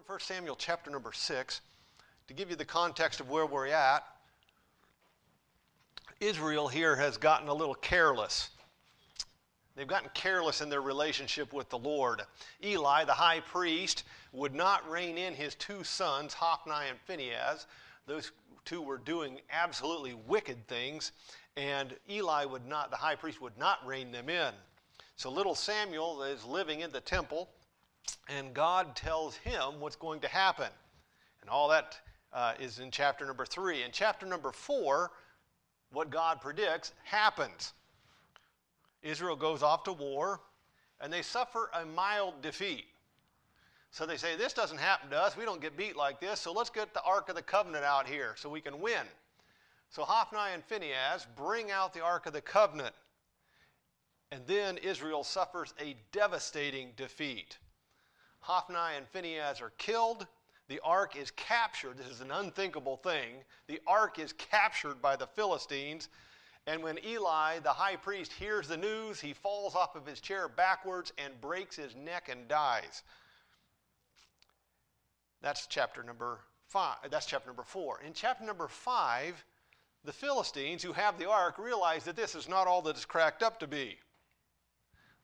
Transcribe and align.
in 0.00 0.04
1 0.10 0.20
Samuel 0.20 0.56
chapter 0.56 0.90
number 0.90 1.12
6, 1.12 1.60
to 2.26 2.32
give 2.32 2.48
you 2.48 2.56
the 2.56 2.64
context 2.64 3.20
of 3.20 3.28
where 3.28 3.44
we're 3.44 3.66
at, 3.66 4.02
Israel 6.20 6.68
here 6.68 6.96
has 6.96 7.18
gotten 7.18 7.48
a 7.48 7.52
little 7.52 7.74
careless. 7.74 8.48
They've 9.76 9.86
gotten 9.86 10.08
careless 10.14 10.62
in 10.62 10.70
their 10.70 10.80
relationship 10.80 11.52
with 11.52 11.68
the 11.68 11.76
Lord. 11.76 12.22
Eli, 12.64 13.04
the 13.04 13.12
high 13.12 13.40
priest, 13.40 14.04
would 14.32 14.54
not 14.54 14.88
rein 14.90 15.18
in 15.18 15.34
his 15.34 15.54
two 15.56 15.84
sons, 15.84 16.32
Hophni 16.32 16.88
and 16.88 16.98
Phinehas. 17.06 17.66
Those 18.06 18.32
two 18.64 18.80
were 18.80 18.98
doing 18.98 19.40
absolutely 19.52 20.14
wicked 20.26 20.66
things, 20.66 21.12
and 21.58 21.94
Eli 22.08 22.46
would 22.46 22.66
not, 22.66 22.90
the 22.90 22.96
high 22.96 23.16
priest 23.16 23.42
would 23.42 23.58
not 23.58 23.84
rein 23.86 24.12
them 24.12 24.30
in. 24.30 24.54
So 25.16 25.30
little 25.30 25.54
Samuel 25.54 26.22
is 26.22 26.42
living 26.46 26.80
in 26.80 26.90
the 26.90 27.00
temple, 27.00 27.50
and 28.28 28.54
God 28.54 28.94
tells 28.96 29.36
him 29.36 29.80
what's 29.80 29.96
going 29.96 30.20
to 30.20 30.28
happen. 30.28 30.68
And 31.40 31.50
all 31.50 31.68
that 31.68 31.98
uh, 32.32 32.54
is 32.60 32.78
in 32.78 32.90
chapter 32.90 33.26
number 33.26 33.44
three. 33.44 33.82
In 33.82 33.90
chapter 33.92 34.26
number 34.26 34.52
four, 34.52 35.10
what 35.92 36.10
God 36.10 36.40
predicts 36.40 36.92
happens. 37.04 37.72
Israel 39.02 39.36
goes 39.36 39.62
off 39.62 39.84
to 39.84 39.92
war, 39.92 40.40
and 41.00 41.12
they 41.12 41.22
suffer 41.22 41.70
a 41.74 41.84
mild 41.84 42.42
defeat. 42.42 42.84
So 43.90 44.06
they 44.06 44.16
say, 44.16 44.36
This 44.36 44.52
doesn't 44.52 44.78
happen 44.78 45.10
to 45.10 45.20
us. 45.20 45.36
We 45.36 45.44
don't 45.44 45.60
get 45.60 45.76
beat 45.76 45.96
like 45.96 46.20
this, 46.20 46.40
so 46.40 46.52
let's 46.52 46.70
get 46.70 46.94
the 46.94 47.02
Ark 47.02 47.28
of 47.28 47.34
the 47.34 47.42
Covenant 47.42 47.84
out 47.84 48.06
here 48.06 48.34
so 48.36 48.48
we 48.48 48.60
can 48.60 48.80
win. 48.80 49.06
So 49.88 50.02
Hophni 50.02 50.54
and 50.54 50.62
Phinehas 50.64 51.26
bring 51.36 51.70
out 51.70 51.92
the 51.92 52.02
Ark 52.02 52.26
of 52.26 52.32
the 52.32 52.40
Covenant. 52.40 52.94
And 54.30 54.46
then 54.46 54.76
Israel 54.76 55.24
suffers 55.24 55.74
a 55.80 55.96
devastating 56.12 56.90
defeat. 56.96 57.58
Hophni 58.40 58.96
and 58.96 59.06
Phinehas 59.08 59.60
are 59.60 59.72
killed. 59.78 60.26
The 60.68 60.80
ark 60.84 61.16
is 61.16 61.30
captured. 61.32 61.98
This 61.98 62.06
is 62.06 62.20
an 62.20 62.30
unthinkable 62.30 62.96
thing. 62.96 63.42
The 63.66 63.80
ark 63.86 64.18
is 64.18 64.32
captured 64.32 65.02
by 65.02 65.16
the 65.16 65.26
Philistines. 65.26 66.08
And 66.66 66.82
when 66.82 66.98
Eli, 67.04 67.58
the 67.58 67.70
high 67.72 67.96
priest, 67.96 68.32
hears 68.32 68.68
the 68.68 68.76
news, 68.76 69.20
he 69.20 69.32
falls 69.32 69.74
off 69.74 69.96
of 69.96 70.06
his 70.06 70.20
chair 70.20 70.48
backwards 70.48 71.12
and 71.18 71.40
breaks 71.40 71.76
his 71.76 71.96
neck 71.96 72.28
and 72.30 72.46
dies. 72.46 73.02
That's 75.42 75.66
chapter 75.66 76.02
number 76.02 76.40
five. 76.68 76.96
That's 77.10 77.26
chapter 77.26 77.48
number 77.48 77.64
four. 77.64 78.00
In 78.06 78.12
chapter 78.12 78.44
number 78.44 78.68
five, 78.68 79.42
the 80.04 80.12
Philistines 80.12 80.82
who 80.82 80.92
have 80.92 81.18
the 81.18 81.28
ark 81.28 81.58
realize 81.58 82.04
that 82.04 82.16
this 82.16 82.34
is 82.34 82.48
not 82.48 82.66
all 82.66 82.82
that 82.82 82.96
it's 82.96 83.04
cracked 83.04 83.42
up 83.42 83.58
to 83.60 83.66
be. 83.66 83.98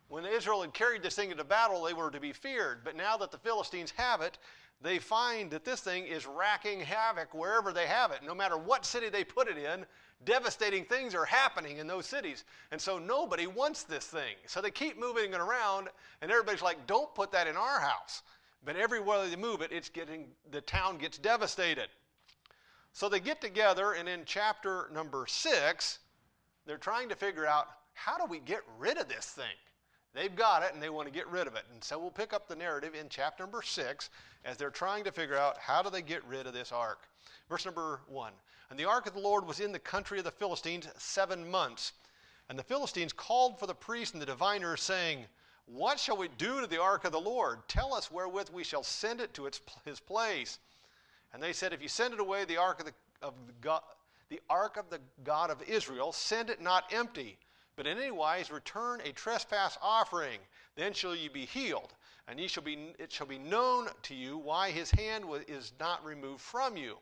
When 0.08 0.24
Israel 0.24 0.62
had 0.62 0.72
carried 0.72 1.02
this 1.02 1.16
thing 1.16 1.30
into 1.30 1.44
battle, 1.44 1.82
they 1.82 1.94
were 1.94 2.10
to 2.10 2.20
be 2.20 2.32
feared. 2.32 2.84
But 2.84 2.96
now 2.96 3.16
that 3.16 3.30
the 3.30 3.38
Philistines 3.38 3.92
have 3.96 4.20
it, 4.20 4.38
they 4.80 4.98
find 4.98 5.50
that 5.50 5.64
this 5.64 5.80
thing 5.80 6.06
is 6.06 6.26
racking 6.26 6.80
havoc 6.80 7.34
wherever 7.34 7.72
they 7.72 7.86
have 7.86 8.12
it. 8.12 8.20
No 8.24 8.34
matter 8.34 8.56
what 8.56 8.84
city 8.84 9.08
they 9.08 9.24
put 9.24 9.48
it 9.48 9.58
in, 9.58 9.86
devastating 10.24 10.84
things 10.84 11.14
are 11.14 11.24
happening 11.24 11.78
in 11.78 11.86
those 11.86 12.06
cities. 12.06 12.44
And 12.70 12.80
so 12.80 12.98
nobody 12.98 13.46
wants 13.46 13.82
this 13.82 14.06
thing. 14.06 14.36
So 14.46 14.60
they 14.60 14.70
keep 14.70 14.98
moving 14.98 15.32
it 15.32 15.40
around, 15.40 15.88
and 16.20 16.30
everybody's 16.30 16.62
like, 16.62 16.86
don't 16.86 17.14
put 17.14 17.32
that 17.32 17.46
in 17.46 17.56
our 17.56 17.80
house. 17.80 18.22
But 18.64 18.76
everywhere 18.76 19.26
they 19.26 19.36
move 19.36 19.60
it, 19.60 19.72
it's 19.72 19.88
getting, 19.88 20.26
the 20.50 20.60
town 20.60 20.98
gets 20.98 21.18
devastated. 21.18 21.88
So 22.92 23.08
they 23.08 23.20
get 23.20 23.40
together, 23.40 23.92
and 23.92 24.08
in 24.08 24.22
chapter 24.24 24.88
number 24.92 25.26
six, 25.28 25.98
they're 26.66 26.78
trying 26.78 27.08
to 27.08 27.14
figure 27.14 27.46
out 27.46 27.68
how 27.94 28.18
do 28.18 28.24
we 28.26 28.40
get 28.40 28.60
rid 28.78 28.98
of 28.98 29.08
this 29.08 29.26
thing? 29.26 29.44
They've 30.16 30.34
got 30.34 30.62
it 30.62 30.72
and 30.72 30.82
they 30.82 30.88
want 30.88 31.06
to 31.06 31.12
get 31.12 31.28
rid 31.28 31.46
of 31.46 31.56
it. 31.56 31.64
And 31.70 31.84
so 31.84 31.98
we'll 31.98 32.10
pick 32.10 32.32
up 32.32 32.48
the 32.48 32.56
narrative 32.56 32.94
in 32.98 33.10
chapter 33.10 33.42
number 33.42 33.60
six 33.60 34.08
as 34.46 34.56
they're 34.56 34.70
trying 34.70 35.04
to 35.04 35.12
figure 35.12 35.36
out 35.36 35.58
how 35.58 35.82
do 35.82 35.90
they 35.90 36.00
get 36.00 36.24
rid 36.24 36.46
of 36.46 36.54
this 36.54 36.72
ark. 36.72 37.02
Verse 37.50 37.66
number 37.66 38.00
one. 38.08 38.32
And 38.70 38.78
the 38.78 38.86
ark 38.86 39.06
of 39.06 39.12
the 39.12 39.20
Lord 39.20 39.46
was 39.46 39.60
in 39.60 39.72
the 39.72 39.78
country 39.78 40.16
of 40.18 40.24
the 40.24 40.30
Philistines 40.30 40.88
seven 40.96 41.48
months. 41.50 41.92
And 42.48 42.58
the 42.58 42.62
Philistines 42.62 43.12
called 43.12 43.58
for 43.58 43.66
the 43.66 43.74
priests 43.74 44.14
and 44.14 44.22
the 44.22 44.26
diviners, 44.26 44.80
saying, 44.80 45.26
What 45.66 46.00
shall 46.00 46.16
we 46.16 46.28
do 46.38 46.62
to 46.62 46.66
the 46.66 46.80
ark 46.80 47.04
of 47.04 47.12
the 47.12 47.20
Lord? 47.20 47.58
Tell 47.68 47.92
us 47.92 48.10
wherewith 48.10 48.48
we 48.48 48.64
shall 48.64 48.82
send 48.82 49.20
it 49.20 49.34
to 49.34 49.44
its, 49.44 49.60
his 49.84 50.00
place. 50.00 50.60
And 51.34 51.42
they 51.42 51.52
said, 51.52 51.74
If 51.74 51.82
you 51.82 51.88
send 51.88 52.14
it 52.14 52.20
away, 52.20 52.46
the 52.46 52.56
ark 52.56 52.80
of 52.80 52.86
the, 52.86 52.94
of 53.20 53.34
the 53.46 53.52
God, 53.60 53.82
the 54.30 54.40
ark 54.48 54.78
of 54.78 54.88
the 54.88 55.00
God 55.24 55.50
of 55.50 55.62
Israel, 55.68 56.10
send 56.10 56.48
it 56.48 56.62
not 56.62 56.84
empty 56.90 57.36
but 57.76 57.86
in 57.86 57.98
any 57.98 58.10
wise 58.10 58.50
return 58.50 59.00
a 59.04 59.12
trespass 59.12 59.78
offering, 59.82 60.40
then 60.74 60.92
shall 60.92 61.14
ye 61.14 61.28
be 61.28 61.44
healed, 61.44 61.94
and 62.26 62.40
ye 62.40 62.48
shall 62.48 62.62
be, 62.62 62.94
it 62.98 63.12
shall 63.12 63.26
be 63.26 63.38
known 63.38 63.88
to 64.02 64.14
you 64.14 64.38
why 64.38 64.70
his 64.70 64.90
hand 64.90 65.24
is 65.46 65.72
not 65.78 66.04
removed 66.04 66.40
from 66.40 66.76
you. 66.76 66.96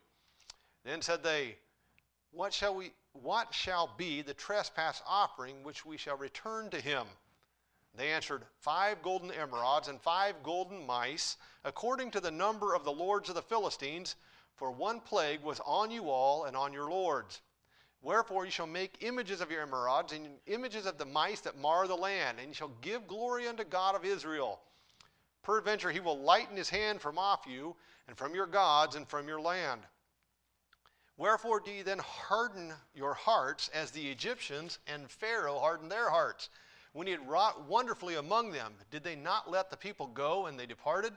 Then 0.84 1.00
said 1.00 1.22
they, 1.22 1.56
What 2.32 2.52
shall 2.52 2.74
we 2.74 2.92
what 3.12 3.54
shall 3.54 3.94
be 3.96 4.22
the 4.22 4.34
trespass 4.34 5.00
offering 5.06 5.62
which 5.62 5.86
we 5.86 5.96
shall 5.96 6.16
return 6.16 6.68
to 6.70 6.80
him? 6.80 7.06
They 7.94 8.10
answered, 8.10 8.44
Five 8.58 9.02
golden 9.02 9.30
emerods 9.30 9.86
and 9.88 10.00
five 10.00 10.42
golden 10.42 10.84
mice, 10.84 11.36
according 11.62 12.10
to 12.10 12.20
the 12.20 12.32
number 12.32 12.74
of 12.74 12.82
the 12.82 12.92
lords 12.92 13.28
of 13.28 13.36
the 13.36 13.42
Philistines, 13.42 14.16
for 14.56 14.72
one 14.72 15.00
plague 15.00 15.42
was 15.42 15.60
on 15.64 15.92
you 15.92 16.10
all 16.10 16.44
and 16.44 16.56
on 16.56 16.72
your 16.72 16.90
lords. 16.90 17.40
Wherefore 18.04 18.44
you 18.44 18.50
shall 18.50 18.66
make 18.66 18.98
images 19.00 19.40
of 19.40 19.50
your 19.50 19.66
emerods 19.66 20.12
and 20.12 20.28
images 20.46 20.84
of 20.84 20.98
the 20.98 21.06
mice 21.06 21.40
that 21.40 21.56
mar 21.56 21.88
the 21.88 21.96
land, 21.96 22.38
and 22.38 22.48
you 22.48 22.54
shall 22.54 22.76
give 22.82 23.08
glory 23.08 23.48
unto 23.48 23.64
God 23.64 23.94
of 23.94 24.04
Israel. 24.04 24.60
Peradventure 25.42 25.90
he 25.90 26.00
will 26.00 26.18
lighten 26.18 26.54
his 26.54 26.68
hand 26.68 27.00
from 27.00 27.18
off 27.18 27.46
you, 27.46 27.74
and 28.06 28.14
from 28.14 28.34
your 28.34 28.46
gods, 28.46 28.94
and 28.94 29.08
from 29.08 29.26
your 29.26 29.40
land. 29.40 29.80
Wherefore 31.16 31.60
do 31.60 31.70
ye 31.70 31.80
then 31.80 31.98
harden 31.98 32.74
your 32.94 33.14
hearts 33.14 33.70
as 33.72 33.90
the 33.90 34.10
Egyptians 34.10 34.78
and 34.86 35.10
Pharaoh 35.10 35.58
hardened 35.58 35.90
their 35.90 36.10
hearts? 36.10 36.50
When 36.92 37.06
he 37.06 37.12
had 37.12 37.26
wrought 37.26 37.66
wonderfully 37.66 38.16
among 38.16 38.52
them, 38.52 38.74
did 38.90 39.02
they 39.02 39.16
not 39.16 39.50
let 39.50 39.70
the 39.70 39.78
people 39.78 40.08
go, 40.08 40.44
and 40.44 40.60
they 40.60 40.66
departed? 40.66 41.14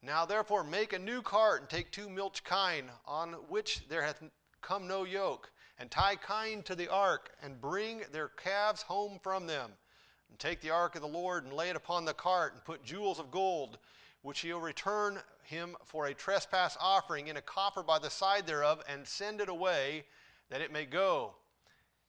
Now 0.00 0.24
therefore 0.24 0.62
make 0.62 0.92
a 0.92 0.98
new 0.98 1.22
cart, 1.22 1.62
and 1.62 1.68
take 1.68 1.90
two 1.90 2.08
milch 2.08 2.44
kine, 2.44 2.88
on 3.04 3.32
which 3.48 3.88
there 3.88 4.02
hath 4.02 4.22
come 4.60 4.86
no 4.86 5.02
yoke 5.02 5.50
and 5.78 5.90
tie 5.90 6.16
kine 6.16 6.62
to 6.62 6.74
the 6.74 6.88
ark, 6.88 7.30
and 7.42 7.60
bring 7.60 8.02
their 8.12 8.28
calves 8.28 8.82
home 8.82 9.18
from 9.22 9.46
them. 9.46 9.70
And 10.30 10.38
take 10.38 10.60
the 10.60 10.70
ark 10.70 10.94
of 10.94 11.02
the 11.02 11.08
Lord, 11.08 11.44
and 11.44 11.52
lay 11.52 11.70
it 11.70 11.76
upon 11.76 12.04
the 12.04 12.14
cart, 12.14 12.54
and 12.54 12.64
put 12.64 12.84
jewels 12.84 13.18
of 13.18 13.30
gold, 13.30 13.78
which 14.22 14.40
he'll 14.40 14.60
return 14.60 15.18
him 15.42 15.76
for 15.84 16.06
a 16.06 16.14
trespass 16.14 16.76
offering 16.80 17.28
in 17.28 17.36
a 17.36 17.42
coffer 17.42 17.82
by 17.82 17.98
the 17.98 18.10
side 18.10 18.46
thereof, 18.46 18.82
and 18.88 19.06
send 19.06 19.40
it 19.40 19.48
away, 19.48 20.04
that 20.50 20.60
it 20.60 20.72
may 20.72 20.84
go. 20.84 21.34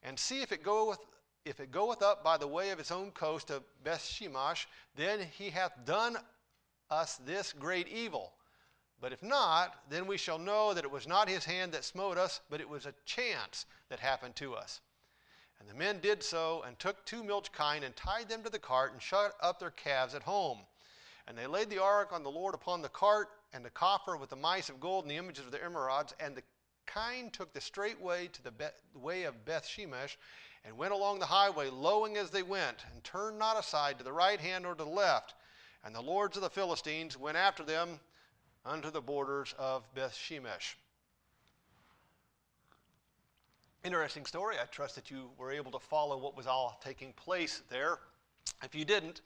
And 0.03 0.17
see 0.17 0.41
if 0.41 0.51
it 0.51 0.63
goeth 0.63 0.99
if 1.45 1.59
it 1.59 1.71
goeth 1.71 2.01
up 2.01 2.23
by 2.23 2.37
the 2.37 2.47
way 2.47 2.69
of 2.69 2.79
its 2.79 2.91
own 2.91 3.11
coast 3.11 3.47
to 3.47 3.63
Bethshemesh, 3.83 4.65
then 4.95 5.25
he 5.37 5.49
hath 5.49 5.71
done 5.85 6.17
us 6.91 7.15
this 7.25 7.53
great 7.53 7.87
evil. 7.87 8.33
But 9.01 9.13
if 9.13 9.23
not, 9.23 9.75
then 9.89 10.07
we 10.07 10.17
shall 10.17 10.37
know 10.37 10.73
that 10.73 10.83
it 10.83 10.91
was 10.91 11.07
not 11.07 11.29
his 11.29 11.45
hand 11.45 11.71
that 11.71 11.85
smote 11.85 12.17
us, 12.17 12.41
but 12.49 12.59
it 12.59 12.67
was 12.67 12.85
a 12.85 12.93
chance 13.05 13.65
that 13.89 13.99
happened 13.99 14.35
to 14.37 14.55
us. 14.55 14.81
And 15.59 15.69
the 15.69 15.73
men 15.73 15.99
did 15.99 16.23
so, 16.23 16.63
and 16.65 16.77
took 16.77 17.05
two 17.05 17.23
milch 17.23 17.51
kine, 17.51 17.83
and 17.83 17.95
tied 17.95 18.29
them 18.29 18.43
to 18.43 18.49
the 18.49 18.59
cart, 18.59 18.91
and 18.91 19.01
shut 19.01 19.35
up 19.41 19.59
their 19.59 19.71
calves 19.71 20.15
at 20.15 20.23
home. 20.23 20.59
And 21.27 21.37
they 21.37 21.47
laid 21.47 21.69
the 21.69 21.81
ark 21.81 22.11
on 22.11 22.23
the 22.23 22.31
Lord 22.31 22.55
upon 22.55 22.81
the 22.81 22.89
cart, 22.89 23.29
and 23.53 23.63
the 23.63 23.69
coffer 23.69 24.17
with 24.17 24.29
the 24.29 24.35
mice 24.35 24.69
of 24.69 24.79
gold 24.79 25.05
and 25.05 25.11
the 25.11 25.17
images 25.17 25.45
of 25.45 25.51
the 25.51 25.59
emerods. 25.59 26.13
And 26.19 26.35
the 26.35 26.43
kine 26.85 27.29
took 27.29 27.53
the 27.53 27.61
straight 27.61 27.99
way 28.01 28.27
to 28.33 28.43
the, 28.43 28.51
be- 28.51 28.65
way 28.95 29.23
of 29.23 29.45
Beth 29.45 29.65
Shemesh, 29.65 30.17
and 30.65 30.77
went 30.77 30.93
along 30.93 31.19
the 31.19 31.25
highway, 31.25 31.69
lowing 31.69 32.17
as 32.17 32.31
they 32.31 32.43
went, 32.43 32.83
and 32.91 33.03
turned 33.03 33.39
not 33.39 33.57
aside 33.57 33.97
to 33.97 34.03
the 34.03 34.11
right 34.11 34.39
hand 34.39 34.65
or 34.65 34.75
to 34.75 34.83
the 34.83 34.89
left. 34.89 35.35
And 35.85 35.95
the 35.95 36.01
lords 36.01 36.35
of 36.35 36.43
the 36.43 36.49
Philistines 36.49 37.17
went 37.17 37.37
after 37.37 37.63
them 37.63 37.99
unto 38.65 38.91
the 38.91 39.01
borders 39.01 39.53
of 39.57 39.83
Beth 39.93 40.13
Shemesh. 40.13 40.75
Interesting 43.83 44.25
story. 44.25 44.55
I 44.61 44.65
trust 44.65 44.95
that 44.95 45.09
you 45.09 45.29
were 45.37 45.51
able 45.51 45.71
to 45.71 45.79
follow 45.79 46.17
what 46.17 46.35
was 46.35 46.47
all 46.47 46.79
taking 46.83 47.13
place 47.13 47.61
there. 47.69 47.99
If 48.61 48.75
you 48.75 48.83
didn't, 48.83 49.21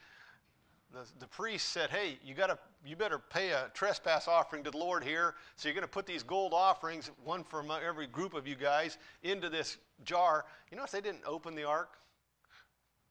the, 0.94 1.06
the 1.20 1.28
priest 1.28 1.70
said, 1.70 1.90
Hey, 1.90 2.20
you, 2.24 2.36
gotta, 2.36 2.60
you 2.86 2.96
better 2.96 3.18
pay 3.18 3.50
a 3.50 3.72
trespass 3.74 4.28
offering 4.28 4.64
to 4.64 4.72
the 4.72 4.78
Lord 4.78 5.04
here. 5.04 5.34
So 5.56 5.68
you're 5.68 5.74
going 5.74 5.84
to 5.84 5.88
put 5.88 6.06
these 6.06 6.22
gold 6.22 6.54
offerings, 6.54 7.10
one 7.24 7.44
from 7.44 7.72
every 7.72 8.06
group 8.06 8.36
of 8.36 8.48
you 8.48 8.56
guys, 8.56 9.00
into 9.24 9.50
this 9.50 9.78
jar. 10.06 10.46
You 10.70 10.78
notice 10.78 10.92
they 10.92 11.02
didn't 11.02 11.24
open 11.26 11.56
the 11.56 11.64
ark? 11.64 11.98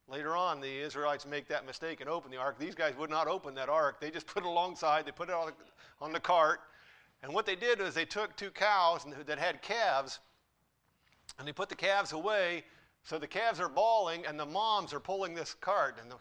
Later 0.08 0.36
on, 0.36 0.60
the 0.60 0.80
Israelites 0.80 1.26
make 1.26 1.48
that 1.48 1.64
mistake 1.64 2.00
and 2.00 2.10
open 2.10 2.30
the 2.30 2.36
ark. 2.36 2.58
These 2.58 2.74
guys 2.74 2.94
would 2.98 3.10
not 3.10 3.28
open 3.28 3.54
that 3.54 3.68
ark. 3.68 4.00
They 4.00 4.10
just 4.10 4.26
put 4.32 4.44
it 4.44 4.46
alongside, 4.46 5.06
they 5.06 5.12
put 5.12 5.28
it 5.28 5.34
on 5.34 5.46
the, 5.46 5.52
on 6.04 6.12
the 6.12 6.20
cart. 6.20 6.60
And 7.22 7.32
what 7.32 7.46
they 7.46 7.54
did 7.54 7.78
was 7.78 7.94
they 7.94 8.04
took 8.04 8.36
two 8.36 8.50
cows 8.50 9.06
that 9.26 9.38
had 9.38 9.62
calves 9.62 10.18
and 11.38 11.46
they 11.46 11.52
put 11.52 11.68
the 11.68 11.76
calves 11.76 12.12
away. 12.12 12.64
So 13.04 13.18
the 13.18 13.26
calves 13.26 13.60
are 13.60 13.68
bawling 13.68 14.26
and 14.26 14.38
the 14.38 14.46
moms 14.46 14.92
are 14.92 15.00
pulling 15.00 15.34
this 15.34 15.54
cart. 15.54 15.98
And 16.00 16.10
the, 16.10 16.16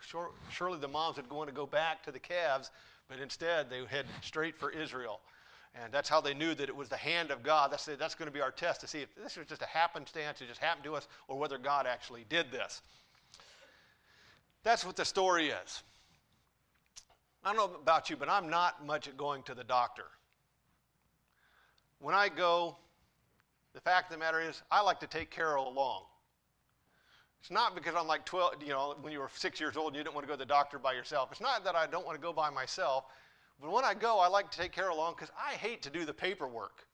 surely 0.51 0.80
the 0.80 0.88
moms 0.88 1.18
are 1.18 1.24
going 1.24 1.48
to 1.48 1.54
go 1.54 1.66
back 1.66 2.04
to 2.04 2.12
the 2.12 2.19
calves. 2.19 2.69
But 3.10 3.19
instead, 3.19 3.69
they 3.69 3.83
head 3.86 4.06
straight 4.22 4.57
for 4.57 4.69
Israel. 4.72 5.22
And 5.74 5.92
that's 5.92 6.10
how 6.10 6.22
they 6.22 6.33
knew 6.33 6.54
that 6.56 6.69
it 6.69 6.75
was 6.75 6.89
the 6.89 6.98
hand 6.98 7.31
of 7.31 7.44
God. 7.44 7.72
That's, 7.72 7.86
that's 7.86 8.16
going 8.16 8.28
to 8.28 8.33
be 8.33 8.42
our 8.42 8.51
test 8.51 8.81
to 8.81 8.88
see 8.88 9.00
if 9.00 9.13
this 9.16 9.38
was 9.38 9.48
just 9.48 9.62
a 9.62 9.68
happenstance, 9.68 10.42
it 10.42 10.48
just 10.48 10.60
happened 10.60 10.83
to 10.86 10.95
us, 10.95 11.07
or 11.28 11.38
whether 11.38 11.57
God 11.57 11.88
actually 11.88 12.25
did 12.30 12.51
this. 12.51 12.81
That's 14.63 14.85
what 14.85 14.95
the 14.95 15.05
story 15.05 15.47
is. 15.47 15.83
I 17.43 17.53
don't 17.53 17.57
know 17.57 17.79
about 17.79 18.09
you, 18.09 18.15
but 18.15 18.29
I'm 18.29 18.49
not 18.49 18.85
much 18.85 19.07
at 19.07 19.17
going 19.17 19.41
to 19.43 19.55
the 19.55 19.63
doctor. 19.63 20.05
When 21.99 22.13
I 22.13 22.29
go, 22.29 22.77
the 23.73 23.81
fact 23.81 24.11
of 24.11 24.17
the 24.17 24.23
matter 24.23 24.41
is, 24.41 24.61
I 24.69 24.81
like 24.81 24.99
to 24.99 25.07
take 25.07 25.31
Carol 25.31 25.67
along. 25.67 26.03
It's 27.39 27.49
not 27.49 27.73
because 27.73 27.95
I'm 27.95 28.05
like 28.05 28.23
12, 28.25 28.61
you 28.61 28.69
know, 28.69 28.95
when 29.01 29.11
you 29.11 29.19
were 29.19 29.29
six 29.33 29.59
years 29.59 29.75
old 29.75 29.87
and 29.87 29.95
you 29.95 30.03
didn't 30.03 30.13
want 30.13 30.25
to 30.25 30.27
go 30.27 30.35
to 30.35 30.39
the 30.39 30.45
doctor 30.45 30.77
by 30.77 30.93
yourself. 30.93 31.29
It's 31.31 31.41
not 31.41 31.63
that 31.63 31.75
I 31.75 31.87
don't 31.87 32.05
want 32.05 32.15
to 32.15 32.21
go 32.21 32.31
by 32.31 32.51
myself. 32.51 33.05
But 33.59 33.71
when 33.71 33.83
I 33.83 33.95
go, 33.95 34.19
I 34.19 34.27
like 34.27 34.51
to 34.51 34.57
take 34.59 34.71
Carol 34.71 34.97
along 34.97 35.15
because 35.15 35.31
I 35.35 35.53
hate 35.53 35.81
to 35.83 35.89
do 35.89 36.05
the 36.05 36.13
paperwork. 36.13 36.85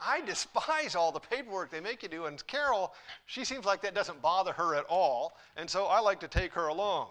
I 0.00 0.20
despise 0.20 0.94
all 0.94 1.12
the 1.12 1.20
paperwork 1.20 1.70
they 1.70 1.80
make 1.80 2.02
you 2.02 2.08
do. 2.08 2.26
And 2.26 2.44
Carol, 2.46 2.94
she 3.26 3.44
seems 3.44 3.64
like 3.64 3.82
that 3.82 3.94
doesn't 3.94 4.20
bother 4.20 4.52
her 4.52 4.74
at 4.74 4.84
all. 4.88 5.36
And 5.56 5.68
so 5.68 5.86
I 5.86 6.00
like 6.00 6.20
to 6.20 6.28
take 6.28 6.52
her 6.52 6.68
along. 6.68 7.08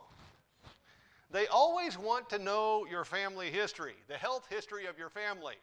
They 1.31 1.47
always 1.47 1.97
want 1.97 2.29
to 2.29 2.39
know 2.39 2.85
your 2.89 3.03
family 3.03 3.49
history, 3.49 3.95
the 4.07 4.17
health 4.17 4.45
history 4.49 4.85
of 4.85 4.97
your 4.97 5.09
family. 5.09 5.55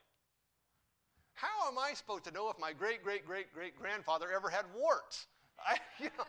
How 1.35 1.69
am 1.69 1.79
I 1.79 1.95
supposed 1.95 2.25
to 2.25 2.31
know 2.31 2.51
if 2.51 2.59
my 2.59 2.73
great, 2.73 3.03
great, 3.03 3.25
great, 3.25 3.53
great 3.55 3.79
grandfather 3.79 4.31
ever 4.35 4.51
had 4.51 4.65
warts? 4.77 5.27
I, 5.59 5.79
you 6.03 6.11
know, 6.19 6.25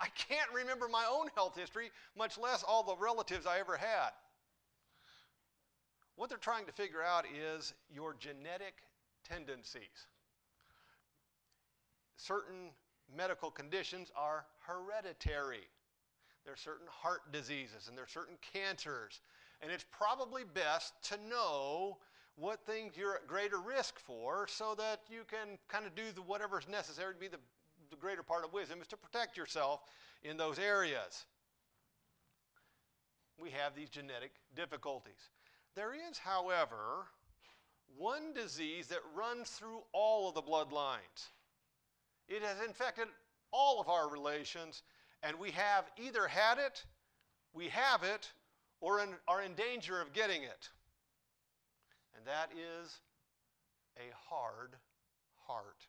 I 0.00 0.08
can't 0.08 0.50
remember 0.52 0.88
my 0.88 1.04
own 1.10 1.28
health 1.34 1.56
history, 1.56 1.90
much 2.16 2.38
less 2.38 2.62
all 2.62 2.82
the 2.82 2.96
relatives 2.96 3.46
I 3.46 3.58
ever 3.60 3.76
had. 3.76 4.10
What 6.16 6.28
they're 6.28 6.38
trying 6.38 6.66
to 6.66 6.72
figure 6.72 7.02
out 7.02 7.24
is 7.26 7.72
your 7.92 8.14
genetic 8.14 8.74
tendencies. 9.24 10.06
Certain 12.22 12.70
medical 13.16 13.50
conditions 13.50 14.12
are 14.14 14.44
hereditary. 14.60 15.66
There 16.44 16.54
are 16.54 16.56
certain 16.56 16.86
heart 16.88 17.32
diseases 17.32 17.88
and 17.88 17.96
there 17.96 18.04
are 18.04 18.08
certain 18.08 18.36
cancers. 18.52 19.20
And 19.60 19.72
it's 19.72 19.84
probably 19.90 20.44
best 20.44 20.94
to 21.08 21.16
know 21.28 21.98
what 22.36 22.64
things 22.64 22.96
you're 22.96 23.16
at 23.16 23.26
greater 23.26 23.58
risk 23.58 23.98
for 23.98 24.46
so 24.46 24.76
that 24.76 25.00
you 25.10 25.22
can 25.28 25.58
kind 25.66 25.84
of 25.84 25.96
do 25.96 26.04
the 26.14 26.22
whatever 26.22 26.60
is 26.60 26.68
necessary 26.68 27.12
to 27.14 27.18
be 27.18 27.26
the, 27.26 27.38
the 27.90 27.96
greater 27.96 28.22
part 28.22 28.44
of 28.44 28.52
wisdom 28.52 28.80
is 28.80 28.86
to 28.88 28.96
protect 28.96 29.36
yourself 29.36 29.80
in 30.22 30.36
those 30.36 30.60
areas. 30.60 31.26
We 33.36 33.50
have 33.50 33.74
these 33.74 33.90
genetic 33.90 34.30
difficulties. 34.54 35.30
There 35.74 35.92
is, 35.92 36.18
however, 36.18 37.08
one 37.96 38.32
disease 38.32 38.86
that 38.88 39.00
runs 39.12 39.50
through 39.50 39.82
all 39.92 40.28
of 40.28 40.36
the 40.36 40.42
bloodlines. 40.42 41.30
It 42.28 42.42
has 42.42 42.66
infected 42.66 43.08
all 43.52 43.80
of 43.80 43.88
our 43.88 44.08
relations, 44.08 44.82
and 45.22 45.38
we 45.38 45.50
have 45.52 45.84
either 46.02 46.26
had 46.26 46.58
it, 46.58 46.84
we 47.52 47.68
have 47.68 48.02
it, 48.02 48.32
or 48.80 49.00
in, 49.00 49.10
are 49.28 49.42
in 49.42 49.54
danger 49.54 50.00
of 50.00 50.12
getting 50.12 50.42
it. 50.42 50.68
And 52.16 52.26
that 52.26 52.50
is 52.52 53.00
a 53.96 54.08
hard 54.28 54.76
heart. 55.46 55.86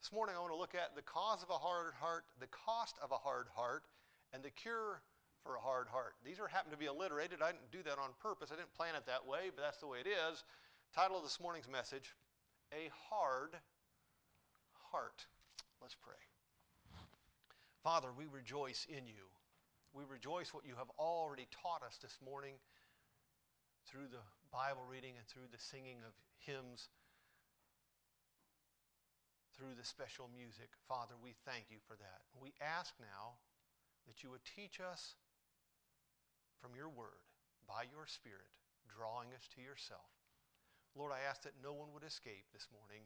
This 0.00 0.12
morning, 0.12 0.36
I 0.36 0.40
want 0.40 0.52
to 0.52 0.58
look 0.58 0.74
at 0.74 0.94
the 0.94 1.02
cause 1.02 1.42
of 1.42 1.50
a 1.50 1.58
hard 1.58 1.94
heart, 1.98 2.24
the 2.38 2.46
cost 2.48 2.96
of 3.02 3.10
a 3.10 3.16
hard 3.16 3.46
heart, 3.54 3.84
and 4.32 4.42
the 4.42 4.50
cure 4.50 5.00
for 5.42 5.56
a 5.56 5.60
hard 5.60 5.88
heart. 5.88 6.14
These 6.24 6.40
are 6.40 6.48
happen 6.48 6.70
to 6.70 6.76
be 6.76 6.86
alliterated. 6.86 7.40
I 7.42 7.52
didn't 7.52 7.70
do 7.72 7.82
that 7.84 7.98
on 7.98 8.10
purpose. 8.20 8.50
I 8.52 8.56
didn't 8.56 8.74
plan 8.74 8.94
it 8.96 9.06
that 9.06 9.26
way, 9.26 9.50
but 9.54 9.62
that's 9.62 9.78
the 9.78 9.86
way 9.86 9.98
it 10.00 10.08
is. 10.08 10.44
Title 10.94 11.16
of 11.16 11.22
this 11.22 11.40
morning's 11.40 11.68
message 11.68 12.14
A 12.72 12.90
Hard 13.08 13.56
Heart. 14.94 15.26
Let's 15.82 15.98
pray. 15.98 16.22
Father, 17.82 18.14
we 18.14 18.30
rejoice 18.30 18.86
in 18.86 19.10
you. 19.10 19.26
We 19.90 20.06
rejoice 20.06 20.54
what 20.54 20.62
you 20.62 20.78
have 20.78 20.86
already 21.02 21.50
taught 21.50 21.82
us 21.82 21.98
this 21.98 22.14
morning 22.22 22.62
through 23.90 24.06
the 24.14 24.22
Bible 24.54 24.86
reading 24.86 25.18
and 25.18 25.26
through 25.26 25.50
the 25.50 25.58
singing 25.58 25.98
of 26.06 26.14
hymns, 26.46 26.94
through 29.58 29.74
the 29.74 29.82
special 29.82 30.30
music. 30.30 30.70
Father, 30.86 31.18
we 31.18 31.34
thank 31.42 31.74
you 31.74 31.82
for 31.90 31.98
that. 31.98 32.22
We 32.38 32.54
ask 32.62 32.94
now 33.02 33.42
that 34.06 34.22
you 34.22 34.30
would 34.30 34.46
teach 34.46 34.78
us 34.78 35.18
from 36.62 36.78
your 36.78 36.86
word 36.86 37.26
by 37.66 37.90
your 37.90 38.06
Spirit, 38.06 38.46
drawing 38.86 39.34
us 39.34 39.42
to 39.58 39.60
yourself. 39.60 40.06
Lord, 40.94 41.10
I 41.10 41.26
ask 41.26 41.42
that 41.42 41.58
no 41.58 41.74
one 41.74 41.90
would 41.98 42.06
escape 42.06 42.46
this 42.54 42.70
morning, 42.70 43.02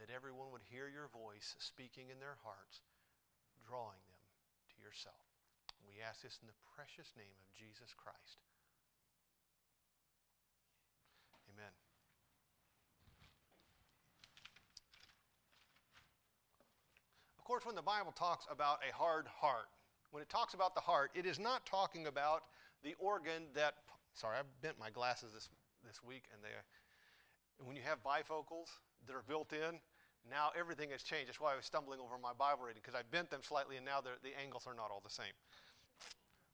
that 0.00 0.08
everyone 0.08 0.48
would 0.48 0.64
hear 0.64 0.88
your 0.88 1.12
voice 1.12 1.54
speaking 1.60 2.08
in 2.08 2.18
their 2.18 2.40
hearts, 2.40 2.80
drawing 3.68 4.00
them 4.08 4.24
to 4.72 4.76
yourself. 4.80 5.20
We 5.84 6.00
ask 6.00 6.24
this 6.24 6.40
in 6.40 6.48
the 6.48 6.56
precious 6.72 7.12
name 7.20 7.36
of 7.36 7.52
Jesus 7.52 7.92
Christ. 7.92 8.40
Amen. 11.52 11.72
Of 17.36 17.44
course, 17.44 17.66
when 17.66 17.76
the 17.76 17.84
Bible 17.84 18.12
talks 18.16 18.46
about 18.50 18.80
a 18.80 18.96
hard 18.96 19.28
heart, 19.28 19.68
when 20.12 20.22
it 20.22 20.30
talks 20.30 20.54
about 20.54 20.74
the 20.74 20.80
heart, 20.80 21.10
it 21.14 21.26
is 21.26 21.38
not 21.38 21.66
talking 21.66 22.06
about 22.06 22.44
the 22.82 22.94
organ 22.98 23.52
that, 23.54 23.74
sorry, 24.14 24.38
I 24.38 24.42
bent 24.62 24.78
my 24.78 24.88
glasses 24.88 25.32
this, 25.34 25.48
this 25.84 26.02
week, 26.02 26.24
and 26.32 26.42
they, 26.42 26.48
when 27.62 27.76
you 27.76 27.82
have 27.84 27.98
bifocals 28.02 28.72
that 29.06 29.14
are 29.14 29.24
built 29.28 29.52
in, 29.52 29.80
now 30.28 30.50
everything 30.58 30.90
has 30.90 31.02
changed. 31.02 31.28
That's 31.28 31.40
why 31.40 31.52
I 31.52 31.56
was 31.56 31.64
stumbling 31.64 32.00
over 32.00 32.18
my 32.20 32.32
Bible 32.36 32.66
reading, 32.66 32.82
because 32.84 32.98
I 32.98 33.02
bent 33.10 33.30
them 33.30 33.40
slightly, 33.42 33.76
and 33.76 33.84
now 33.84 34.00
the 34.00 34.34
angles 34.40 34.66
are 34.66 34.74
not 34.74 34.90
all 34.90 35.00
the 35.02 35.12
same. 35.12 35.32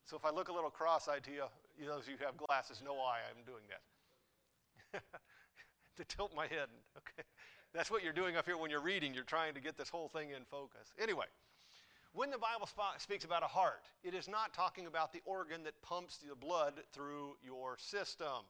So 0.04 0.16
if 0.16 0.24
I 0.24 0.30
look 0.30 0.48
a 0.48 0.52
little 0.52 0.70
cross-eyed 0.70 1.24
to 1.24 1.32
you, 1.32 1.44
those 1.82 2.04
of 2.04 2.08
you 2.08 2.16
who 2.18 2.24
have 2.24 2.36
glasses 2.36 2.80
know 2.84 2.94
why 2.94 3.18
I'm 3.26 3.42
doing 3.44 3.64
that. 3.68 5.02
to 5.96 6.04
tilt 6.04 6.32
my 6.34 6.46
head. 6.46 6.68
Okay, 6.96 7.26
that's 7.74 7.90
what 7.90 8.04
you're 8.04 8.12
doing 8.12 8.36
up 8.36 8.46
here 8.46 8.56
when 8.56 8.70
you're 8.70 8.80
reading. 8.80 9.14
You're 9.14 9.24
trying 9.24 9.54
to 9.54 9.60
get 9.60 9.76
this 9.76 9.88
whole 9.88 10.08
thing 10.08 10.30
in 10.30 10.44
focus. 10.50 10.92
Anyway, 11.00 11.26
when 12.12 12.30
the 12.30 12.38
Bible 12.38 12.69
speaks 12.98 13.24
about 13.24 13.42
a 13.42 13.46
heart, 13.46 13.84
it 14.04 14.14
is 14.14 14.28
not 14.28 14.54
talking 14.54 14.86
about 14.86 15.12
the 15.12 15.20
organ 15.24 15.64
that 15.64 15.80
pumps 15.82 16.19
the 16.19 16.34
blood 16.34 16.74
through 16.92 17.36
your 17.44 17.76
system. 17.78 18.46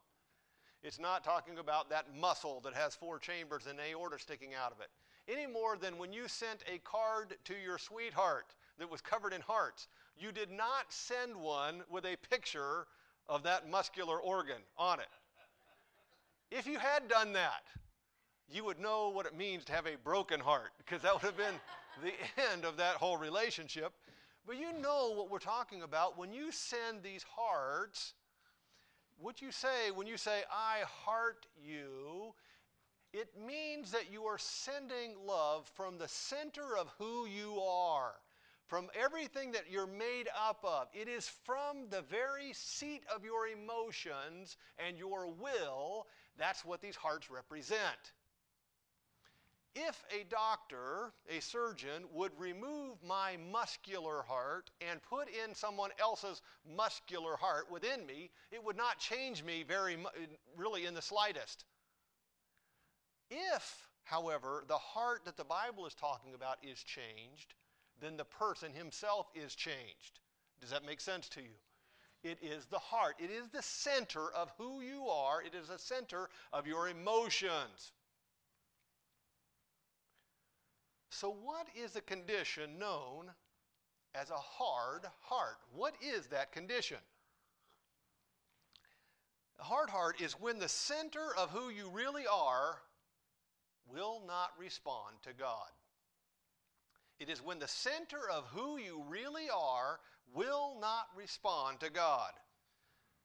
It's 0.82 1.00
not 1.00 1.24
talking 1.24 1.58
about 1.58 1.90
that 1.90 2.14
muscle 2.14 2.60
that 2.64 2.74
has 2.74 2.94
four 2.94 3.18
chambers 3.18 3.66
and 3.66 3.80
aorta 3.80 4.18
sticking 4.18 4.54
out 4.54 4.72
of 4.72 4.80
it. 4.80 4.88
Any 5.28 5.46
more 5.46 5.76
than 5.76 5.98
when 5.98 6.12
you 6.12 6.28
sent 6.28 6.62
a 6.72 6.78
card 6.78 7.36
to 7.44 7.54
your 7.54 7.78
sweetheart 7.78 8.54
that 8.78 8.90
was 8.90 9.00
covered 9.00 9.32
in 9.32 9.40
hearts, 9.40 9.88
you 10.18 10.30
did 10.32 10.50
not 10.50 10.92
send 10.92 11.34
one 11.34 11.82
with 11.90 12.04
a 12.04 12.16
picture 12.30 12.86
of 13.28 13.42
that 13.42 13.68
muscular 13.68 14.18
organ 14.18 14.62
on 14.78 15.00
it. 15.00 15.08
If 16.50 16.66
you 16.66 16.78
had 16.78 17.08
done 17.08 17.32
that, 17.32 17.64
you 18.48 18.64
would 18.64 18.78
know 18.78 19.08
what 19.08 19.26
it 19.26 19.36
means 19.36 19.64
to 19.64 19.72
have 19.72 19.86
a 19.86 19.96
broken 19.96 20.38
heart, 20.38 20.70
because 20.78 21.02
that 21.02 21.12
would 21.12 21.22
have 21.22 21.36
been 21.36 21.54
the 22.02 22.12
end 22.52 22.64
of 22.64 22.76
that 22.76 22.96
whole 22.96 23.16
relationship. 23.16 23.92
But 24.46 24.58
you 24.58 24.72
know 24.80 25.12
what 25.12 25.28
we're 25.28 25.38
talking 25.40 25.82
about. 25.82 26.16
When 26.16 26.32
you 26.32 26.52
send 26.52 27.02
these 27.02 27.24
hearts, 27.24 28.14
what 29.18 29.42
you 29.42 29.50
say 29.50 29.90
when 29.92 30.06
you 30.06 30.16
say, 30.16 30.42
I 30.52 30.84
heart 30.86 31.46
you, 31.60 32.34
it 33.12 33.28
means 33.46 33.90
that 33.92 34.12
you 34.12 34.24
are 34.24 34.38
sending 34.38 35.14
love 35.26 35.70
from 35.74 35.98
the 35.98 36.08
center 36.08 36.76
of 36.78 36.92
who 36.98 37.26
you 37.26 37.60
are, 37.60 38.12
from 38.66 38.88
everything 39.00 39.52
that 39.52 39.70
you're 39.70 39.86
made 39.86 40.28
up 40.48 40.64
of. 40.64 40.88
It 40.92 41.08
is 41.08 41.28
from 41.28 41.88
the 41.90 42.02
very 42.02 42.52
seat 42.52 43.04
of 43.14 43.24
your 43.24 43.46
emotions 43.48 44.56
and 44.78 44.98
your 44.98 45.28
will. 45.28 46.06
That's 46.38 46.64
what 46.64 46.80
these 46.80 46.96
hearts 46.96 47.30
represent 47.30 48.12
if 49.76 50.02
a 50.10 50.24
doctor, 50.30 51.12
a 51.28 51.40
surgeon, 51.40 52.04
would 52.12 52.32
remove 52.38 52.96
my 53.06 53.36
muscular 53.52 54.22
heart 54.22 54.70
and 54.80 55.02
put 55.02 55.28
in 55.28 55.54
someone 55.54 55.90
else's 56.00 56.40
muscular 56.76 57.36
heart 57.36 57.70
within 57.70 58.06
me, 58.06 58.30
it 58.50 58.64
would 58.64 58.76
not 58.76 58.98
change 58.98 59.44
me 59.44 59.64
very 59.68 59.98
really 60.56 60.86
in 60.86 60.94
the 60.94 61.02
slightest. 61.02 61.66
If, 63.30 63.88
however, 64.04 64.64
the 64.68 64.78
heart 64.78 65.24
that 65.24 65.36
the 65.36 65.44
Bible 65.44 65.86
is 65.86 65.94
talking 65.94 66.34
about 66.34 66.58
is 66.62 66.82
changed, 66.82 67.54
then 68.00 68.16
the 68.16 68.24
person 68.24 68.72
himself 68.72 69.28
is 69.34 69.54
changed. 69.54 70.20
Does 70.60 70.70
that 70.70 70.84
make 70.84 71.00
sense 71.00 71.28
to 71.30 71.40
you? 71.42 71.56
It 72.22 72.38
is 72.42 72.66
the 72.66 72.78
heart. 72.78 73.16
It 73.18 73.30
is 73.30 73.48
the 73.48 73.62
center 73.62 74.32
of 74.34 74.52
who 74.58 74.80
you 74.80 75.06
are. 75.08 75.42
It 75.42 75.54
is 75.54 75.68
the 75.68 75.78
center 75.78 76.28
of 76.52 76.66
your 76.66 76.88
emotions. 76.88 77.92
So, 81.10 81.30
what 81.30 81.66
is 81.74 81.96
a 81.96 82.00
condition 82.00 82.78
known 82.78 83.30
as 84.14 84.30
a 84.30 84.34
hard 84.34 85.02
heart? 85.20 85.58
What 85.74 85.94
is 86.02 86.26
that 86.28 86.52
condition? 86.52 86.98
A 89.58 89.64
hard 89.64 89.88
heart 89.88 90.20
is 90.20 90.32
when 90.34 90.58
the 90.58 90.68
center 90.68 91.34
of 91.38 91.50
who 91.50 91.70
you 91.70 91.88
really 91.90 92.26
are 92.26 92.78
will 93.92 94.22
not 94.26 94.50
respond 94.58 95.16
to 95.22 95.32
God. 95.32 95.70
It 97.18 97.28
is 97.30 97.42
when 97.42 97.58
the 97.58 97.68
center 97.68 98.28
of 98.30 98.44
who 98.46 98.78
you 98.78 99.02
really 99.08 99.48
are 99.48 100.00
will 100.34 100.76
not 100.80 101.06
respond 101.16 101.80
to 101.80 101.90
God. 101.90 102.32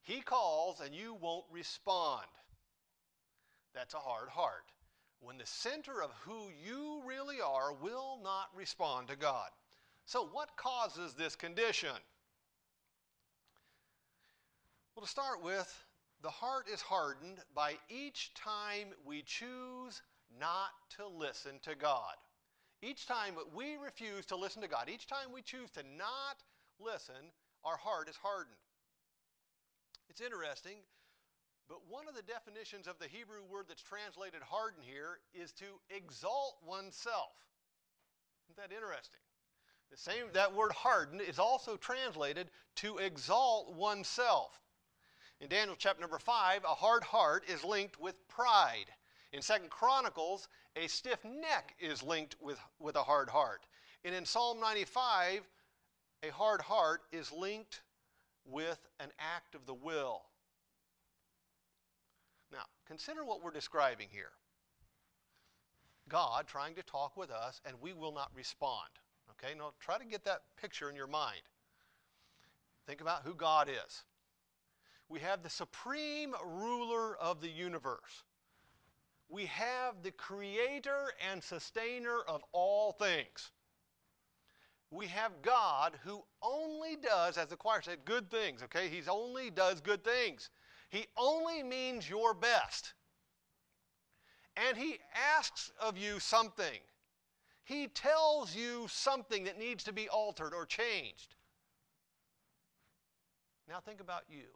He 0.02 0.22
calls 0.22 0.80
and 0.80 0.96
you 0.96 1.18
won't 1.20 1.46
respond. 1.52 2.26
That's 3.74 3.94
a 3.94 4.00
hard 4.00 4.30
heart. 4.30 4.72
When 5.20 5.38
the 5.38 5.46
center 5.46 6.02
of 6.02 6.12
who 6.22 6.50
you 6.66 7.02
really 7.06 7.42
are 7.42 7.74
will 7.74 8.20
not 8.24 8.48
respond 8.56 9.08
to 9.10 9.16
God. 9.16 9.50
So, 10.06 10.28
what 10.32 10.58
causes 10.58 11.14
this 11.14 11.36
condition? 11.36 11.96
Well, 14.96 15.06
to 15.06 15.10
start 15.10 15.44
with, 15.44 15.86
the 16.22 16.30
heart 16.30 16.68
is 16.72 16.82
hardened 16.82 17.40
by 17.56 17.76
each 17.90 18.34
time 18.34 18.90
we 19.06 19.22
choose 19.22 20.02
not 20.40 20.72
to 20.98 21.08
listen 21.08 21.60
to 21.64 21.76
God. 21.76 22.16
Each 22.82 23.06
time 23.06 23.36
we 23.54 23.78
refuse 23.78 24.26
to 24.28 24.36
listen 24.36 24.62
to 24.62 24.68
God, 24.68 24.90
each 24.90 25.08
time 25.08 25.32
we 25.34 25.42
choose 25.42 25.70
to 25.72 25.84
not 25.98 26.42
listen, 26.80 27.32
our 27.64 27.78
heart 27.78 28.10
is 28.10 28.16
hardened. 28.16 28.56
It's 30.10 30.22
interesting, 30.22 30.78
but 31.70 31.80
one 31.88 32.08
of 32.10 32.16
the 32.16 32.24
definitions 32.24 32.88
of 32.88 33.00
the 33.00 33.08
Hebrew 33.08 33.44
word 33.50 33.66
that's 33.70 33.84
translated 33.84 34.42
harden 34.42 34.82
here 34.84 35.20
is 35.34 35.52
to 35.54 35.66
exalt 35.90 36.58
oneself. 36.66 37.32
Isn't 38.48 38.58
that 38.58 38.76
interesting? 38.76 39.22
The 39.92 39.98
same 39.98 40.26
that 40.34 40.54
word 40.54 40.72
harden 40.72 41.22
is 41.22 41.38
also 41.40 41.78
translated 41.78 42.50
to 42.78 42.98
exalt 42.98 43.76
oneself. 43.76 44.60
In 45.40 45.50
Daniel 45.50 45.76
chapter 45.78 46.02
number 46.02 46.20
5, 46.20 46.64
a 46.64 46.68
hard 46.68 47.04
heart 47.04 47.44
is 47.48 47.64
linked 47.64 48.00
with 48.00 48.16
pride. 48.28 48.86
In 49.34 49.42
Second 49.42 49.70
Chronicles, 49.70 50.50
a 50.76 50.88
stiff 50.88 51.24
neck 51.24 51.76
is 51.80 52.04
linked 52.04 52.36
with, 52.42 52.60
with 52.80 52.96
a 52.96 53.04
hard 53.04 53.30
heart. 53.30 53.66
And 54.04 54.14
in 54.14 54.26
Psalm 54.26 54.60
95, 54.60 55.48
a 56.24 56.32
hard 56.32 56.62
heart 56.62 57.02
is 57.12 57.32
linked 57.32 57.82
with 58.46 58.80
an 59.00 59.10
act 59.20 59.56
of 59.56 59.66
the 59.66 59.74
will. 59.74 60.24
Now, 62.52 62.66
consider 62.86 63.24
what 63.24 63.44
we're 63.44 63.52
describing 63.52 64.08
here 64.12 64.32
God 66.10 66.46
trying 66.48 66.76
to 66.76 66.84
talk 66.84 67.16
with 67.16 67.32
us, 67.32 67.62
and 67.64 67.76
we 67.80 67.94
will 67.94 68.12
not 68.12 68.32
respond. 68.36 68.90
Okay, 69.32 69.54
now 69.58 69.72
try 69.80 69.98
to 69.98 70.06
get 70.06 70.26
that 70.26 70.42
picture 70.60 70.90
in 70.90 70.96
your 70.96 71.08
mind. 71.08 71.42
Think 72.86 73.00
about 73.00 73.24
who 73.24 73.34
God 73.34 73.70
is. 73.70 74.04
We 75.08 75.22
have 75.22 75.42
the 75.42 75.50
supreme 75.50 76.34
ruler 76.44 77.16
of 77.16 77.40
the 77.40 77.50
universe 77.50 78.24
we 79.32 79.46
have 79.46 80.04
the 80.04 80.12
creator 80.12 81.14
and 81.32 81.42
sustainer 81.42 82.18
of 82.28 82.44
all 82.52 82.92
things. 82.92 83.52
We 84.92 85.08
have 85.08 85.42
God 85.42 85.94
who 86.04 86.22
only 86.44 86.98
does, 86.98 87.38
as 87.38 87.48
the 87.48 87.56
choir 87.56 87.82
said, 87.82 88.04
good 88.04 88.30
things, 88.30 88.62
okay? 88.64 88.90
He 88.90 89.02
only 89.10 89.50
does 89.50 89.80
good 89.80 90.04
things. 90.04 90.50
He 90.90 91.06
only 91.16 91.64
means 91.64 92.10
your 92.10 92.34
best. 92.34 92.94
And 94.58 94.76
He 94.76 94.98
asks 95.38 95.72
of 95.80 95.98
you 95.98 96.20
something. 96.20 96.82
He 97.64 97.88
tells 97.88 98.54
you 98.54 98.88
something 98.90 99.46
that 99.46 99.58
needs 99.58 99.86
to 99.86 99.94
be 99.94 100.10
altered 100.10 100.54
or 100.54 100.66
changed. 100.66 101.36
Now 103.70 103.80
think 103.80 104.02
about 104.02 104.24
you. 104.28 104.48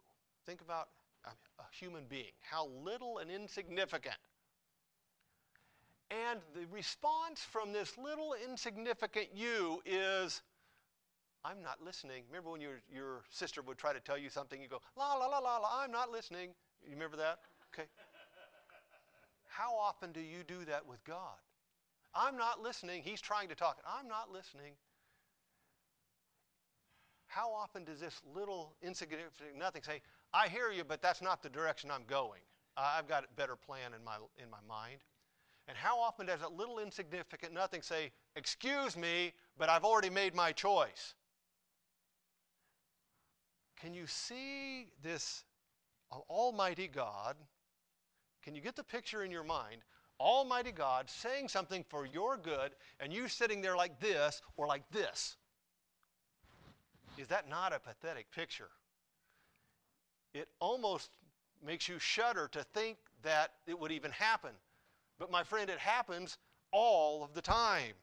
Think 0.44 0.60
about 0.60 0.88
a 1.24 1.62
human 1.72 2.04
being, 2.08 2.32
how 2.42 2.68
little 2.84 3.18
and 3.18 3.30
insignificant 3.30 4.16
and 6.10 6.40
the 6.54 6.66
response 6.72 7.40
from 7.40 7.72
this 7.72 7.96
little 7.98 8.34
insignificant 8.48 9.28
you 9.34 9.80
is, 9.84 10.42
I'm 11.44 11.62
not 11.62 11.82
listening. 11.84 12.24
Remember 12.28 12.50
when 12.50 12.60
your, 12.60 12.80
your 12.92 13.22
sister 13.30 13.62
would 13.62 13.78
try 13.78 13.92
to 13.92 14.00
tell 14.00 14.18
you 14.18 14.30
something, 14.30 14.60
you 14.60 14.68
go, 14.68 14.80
la, 14.96 15.14
la, 15.14 15.26
la, 15.26 15.38
la, 15.38 15.58
la, 15.58 15.68
I'm 15.82 15.90
not 15.90 16.10
listening. 16.10 16.50
You 16.84 16.92
remember 16.92 17.16
that? 17.16 17.38
Okay. 17.74 17.88
How 19.48 19.74
often 19.76 20.12
do 20.12 20.20
you 20.20 20.44
do 20.46 20.64
that 20.66 20.86
with 20.86 21.02
God? 21.04 21.38
I'm 22.14 22.36
not 22.36 22.62
listening. 22.62 23.02
He's 23.02 23.20
trying 23.20 23.48
to 23.48 23.54
talk. 23.54 23.78
I'm 23.86 24.08
not 24.08 24.30
listening. 24.32 24.72
How 27.26 27.52
often 27.52 27.84
does 27.84 28.00
this 28.00 28.20
little 28.34 28.74
insignificant 28.82 29.58
nothing 29.58 29.82
say, 29.82 30.00
I 30.32 30.48
hear 30.48 30.70
you, 30.70 30.84
but 30.84 31.02
that's 31.02 31.20
not 31.20 31.42
the 31.42 31.48
direction 31.48 31.90
I'm 31.90 32.04
going? 32.06 32.40
I've 32.76 33.08
got 33.08 33.24
a 33.24 33.26
better 33.36 33.56
plan 33.56 33.92
in 33.98 34.04
my, 34.04 34.16
in 34.42 34.50
my 34.50 34.58
mind. 34.68 35.00
And 35.68 35.76
how 35.76 35.98
often 35.98 36.26
does 36.26 36.42
a 36.42 36.48
little 36.48 36.78
insignificant 36.78 37.52
nothing 37.52 37.82
say, 37.82 38.12
Excuse 38.36 38.96
me, 38.96 39.32
but 39.58 39.68
I've 39.68 39.84
already 39.84 40.10
made 40.10 40.34
my 40.34 40.52
choice? 40.52 41.14
Can 43.80 43.92
you 43.92 44.06
see 44.06 44.86
this 45.02 45.44
uh, 46.12 46.18
Almighty 46.30 46.88
God? 46.88 47.36
Can 48.42 48.54
you 48.54 48.60
get 48.60 48.76
the 48.76 48.84
picture 48.84 49.24
in 49.24 49.30
your 49.30 49.44
mind? 49.44 49.82
Almighty 50.18 50.72
God 50.72 51.10
saying 51.10 51.48
something 51.48 51.84
for 51.88 52.06
your 52.06 52.36
good, 52.36 52.72
and 53.00 53.12
you 53.12 53.28
sitting 53.28 53.60
there 53.60 53.76
like 53.76 54.00
this 54.00 54.40
or 54.56 54.66
like 54.66 54.88
this. 54.90 55.36
Is 57.18 57.26
that 57.28 57.48
not 57.48 57.74
a 57.74 57.78
pathetic 57.78 58.30
picture? 58.30 58.70
It 60.32 60.48
almost 60.60 61.10
makes 61.64 61.88
you 61.88 61.98
shudder 61.98 62.48
to 62.52 62.62
think 62.62 62.98
that 63.22 63.52
it 63.66 63.78
would 63.78 63.92
even 63.92 64.10
happen. 64.10 64.52
But 65.18 65.30
my 65.30 65.42
friend, 65.42 65.70
it 65.70 65.78
happens 65.78 66.38
all 66.72 67.24
of 67.24 67.34
the 67.34 67.42
time. 67.42 67.94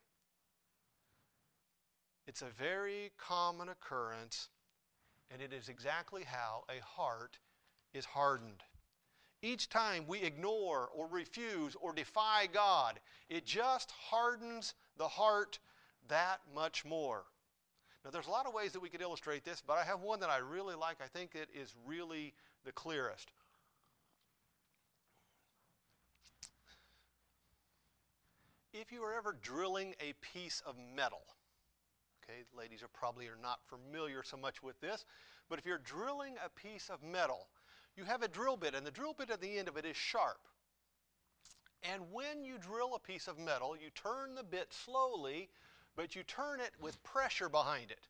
It's 2.28 2.42
a 2.42 2.50
very 2.58 3.12
common 3.18 3.70
occurrence, 3.70 4.50
and 5.30 5.42
it 5.42 5.54
is 5.54 5.70
exactly 5.70 6.24
how 6.24 6.64
a 6.70 6.82
heart 6.82 7.38
is 7.94 8.06
hardened. 8.06 8.64
Each 9.42 9.68
time 9.68 10.06
we 10.08 10.22
ignore 10.22 10.90
or 10.96 11.08
refuse 11.08 11.76
or 11.82 11.94
defy 11.94 12.48
God, 12.52 13.00
it 13.30 13.46
just 13.46 13.92
hardens 13.92 14.74
the 14.98 15.08
heart 15.08 15.60
that 16.08 16.40
much 16.56 16.86
more. 16.86 17.26
Now, 18.04 18.12
there's 18.12 18.28
a 18.28 18.32
lot 18.32 18.46
of 18.46 18.54
ways 18.54 18.72
that 18.72 18.82
we 18.82 18.90
could 18.90 19.02
illustrate 19.02 19.44
this, 19.44 19.62
but 19.66 19.78
I 19.78 19.84
have 19.84 20.02
one 20.02 20.20
that 20.22 20.30
I 20.30 20.38
really 20.38 20.76
like. 20.76 20.98
I 21.04 21.08
think 21.08 21.36
it 21.36 21.50
is 21.54 21.76
really 21.86 22.34
the 22.66 22.72
clearest. 22.72 23.32
If 28.74 28.92
you 28.92 29.04
are 29.04 29.14
ever 29.14 29.38
drilling 29.42 29.94
a 30.00 30.14
piece 30.22 30.62
of 30.66 30.76
metal, 30.96 31.22
okay, 32.24 32.40
ladies 32.58 32.82
are 32.82 32.90
probably 32.94 33.28
are 33.28 33.38
not 33.42 33.60
familiar 33.68 34.24
so 34.24 34.36
much 34.36 34.64
with 34.64 34.80
this, 34.82 35.06
but 35.50 35.60
if 35.60 35.66
you're 35.66 35.78
drilling 35.78 36.34
a 36.44 36.50
piece 36.50 36.90
of 36.90 37.04
metal, 37.04 37.48
you 37.96 38.04
have 38.04 38.24
a 38.24 38.28
drill 38.28 38.58
bit, 38.58 38.74
and 38.74 38.86
the 38.86 38.92
drill 38.92 39.14
bit 39.14 39.30
at 39.30 39.42
the 39.42 39.58
end 39.58 39.68
of 39.68 39.78
it 39.78 39.86
is 39.86 39.96
sharp. 39.96 40.40
And 41.84 42.02
when 42.12 42.44
you 42.44 42.58
drill 42.58 42.96
a 42.96 43.00
piece 43.00 43.28
of 43.28 43.38
metal, 43.38 43.76
you 43.76 43.90
turn 43.94 44.36
the 44.36 44.44
bit 44.44 44.74
slowly, 44.74 45.50
but 45.96 46.16
you 46.16 46.24
turn 46.24 46.60
it 46.60 46.72
with 46.82 47.02
pressure 47.04 47.50
behind 47.50 47.92
it 47.92 48.08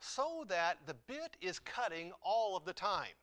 so 0.00 0.44
that 0.48 0.78
the 0.86 0.94
bit 1.06 1.36
is 1.40 1.58
cutting 1.58 2.12
all 2.22 2.56
of 2.56 2.64
the 2.64 2.72
time. 2.72 3.14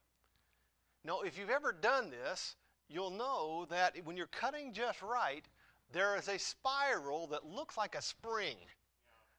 Now, 1.04 1.22
if 1.22 1.38
you've 1.38 1.50
ever 1.50 1.72
done 1.74 2.12
this, 2.12 2.56
you'll 2.88 3.12
know 3.12 3.66
that 3.70 3.96
when 4.04 4.16
you're 4.16 4.28
cutting 4.28 4.72
just 4.72 5.02
right, 5.02 5.46
there 5.92 6.16
is 6.16 6.28
a 6.28 6.38
spiral 6.38 7.28
that 7.28 7.46
looks 7.46 7.78
like 7.78 7.96
a 7.96 8.02
spring 8.02 8.58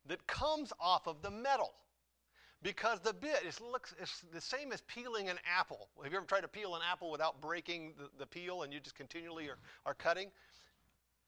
that 0.07 0.27
comes 0.27 0.73
off 0.81 1.07
of 1.07 1.23
the 1.23 1.31
metal 1.31 1.75
because 2.63 3.01
the 3.01 3.13
bit 3.13 3.43
is 3.47 3.61
looks 3.61 3.95
it's 4.01 4.25
the 4.33 4.41
same 4.41 4.73
as 4.73 4.81
peeling 4.83 5.29
an 5.29 5.39
apple. 5.47 5.89
Have 6.03 6.13
you 6.13 6.19
ever 6.19 6.27
tried 6.27 6.41
to 6.41 6.49
peel 6.49 6.75
an 6.75 6.83
apple 6.91 7.11
without 7.11 7.41
breaking 7.41 7.95
the, 7.97 8.09
the 8.19 8.27
peel 8.27 8.63
and 8.63 8.73
you 8.73 8.81
just 8.81 8.97
continually 8.97 9.49
are, 9.49 9.59
are 9.87 9.95
cutting? 9.95 10.31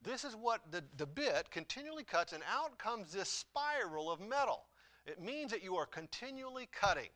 This 0.03 0.25
is 0.25 0.35
what 0.35 0.61
the, 0.71 0.83
the 0.97 1.05
bit 1.05 1.51
continually 1.51 2.03
cuts, 2.03 2.33
and 2.33 2.41
out 2.51 2.77
comes 2.79 3.11
this 3.11 3.29
spiral 3.29 4.11
of 4.11 4.19
metal. 4.19 4.65
It 5.05 5.21
means 5.21 5.51
that 5.51 5.63
you 5.63 5.75
are 5.75 5.85
continually 5.85 6.67
cutting. 6.71 7.09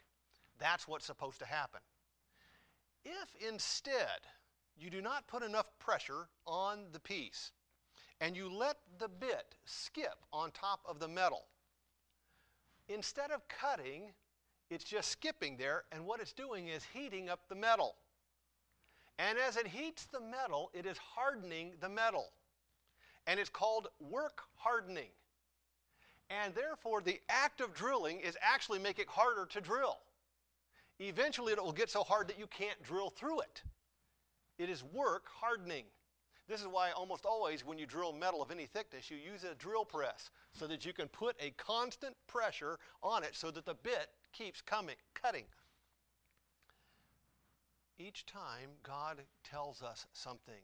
That's 0.60 0.88
what's 0.88 1.06
supposed 1.06 1.40
to 1.40 1.46
happen. 1.46 1.82
If 3.04 3.36
instead 3.48 4.22
you 4.78 4.90
do 4.90 5.02
not 5.02 5.28
put 5.28 5.44
enough 5.44 5.68
pressure 5.80 6.28
on 6.46 6.86
the 6.92 7.00
piece, 7.00 7.52
and 8.22 8.36
you 8.36 8.50
let 8.50 8.78
the 8.98 9.08
bit 9.08 9.56
skip 9.66 10.16
on 10.32 10.52
top 10.52 10.80
of 10.88 11.00
the 11.00 11.08
metal. 11.08 11.46
Instead 12.88 13.32
of 13.32 13.48
cutting, 13.48 14.14
it's 14.70 14.84
just 14.84 15.10
skipping 15.10 15.58
there, 15.58 15.84
and 15.92 16.06
what 16.06 16.20
it's 16.20 16.34
doing 16.34 16.68
is 16.68 16.84
heating 16.94 17.30
up 17.30 17.42
the 17.50 17.56
metal. 17.56 17.96
And 19.18 19.38
as 19.38 19.58
it 19.58 19.68
heats 19.68 20.06
the 20.06 20.20
metal, 20.20 20.70
it 20.74 20.86
is 20.86 20.98
hardening 20.98 21.74
the 21.80 21.90
metal. 21.90 22.32
And 23.28 23.40
it's 23.40 23.50
called 23.50 23.88
work 24.00 24.42
hardening. 24.56 25.10
And 26.30 26.54
therefore, 26.54 27.02
the 27.02 27.20
act 27.30 27.62
of 27.62 27.74
drilling 27.74 28.20
is 28.20 28.38
actually 28.42 28.80
making 28.80 29.04
it 29.04 29.10
harder 29.10 29.46
to 29.48 29.62
drill. 29.62 29.98
Eventually, 31.00 31.54
it 31.54 31.64
will 31.64 31.72
get 31.72 31.90
so 31.90 32.04
hard 32.04 32.28
that 32.28 32.40
you 32.40 32.48
can't 32.48 32.82
drill 32.84 33.10
through 33.10 33.42
it. 33.42 33.64
It 34.58 34.70
is 34.70 34.84
work 34.84 35.26
hardening. 35.40 35.86
This 36.48 36.62
is 36.62 36.68
why 36.68 36.92
almost 36.92 37.26
always 37.26 37.66
when 37.66 37.80
you 37.80 37.88
drill 37.88 38.14
metal 38.14 38.42
of 38.42 38.52
any 38.52 38.68
thickness, 38.68 39.10
you 39.10 39.18
use 39.18 39.44
a 39.44 39.56
drill 39.56 39.84
press 39.84 40.30
so 40.54 40.68
that 40.68 40.86
you 40.86 40.94
can 40.94 41.08
put 41.08 41.36
a 41.40 41.52
constant 41.58 42.16
pressure 42.28 42.78
on 43.02 43.24
it 43.24 43.36
so 43.36 43.50
that 43.52 43.66
the 43.66 43.74
bit 43.74 44.10
keeps 44.32 44.62
coming, 44.62 44.96
cutting. 45.16 45.46
Each 47.98 48.26
time 48.26 48.70
God 48.84 49.22
tells 49.44 49.82
us 49.82 50.06
something, 50.14 50.62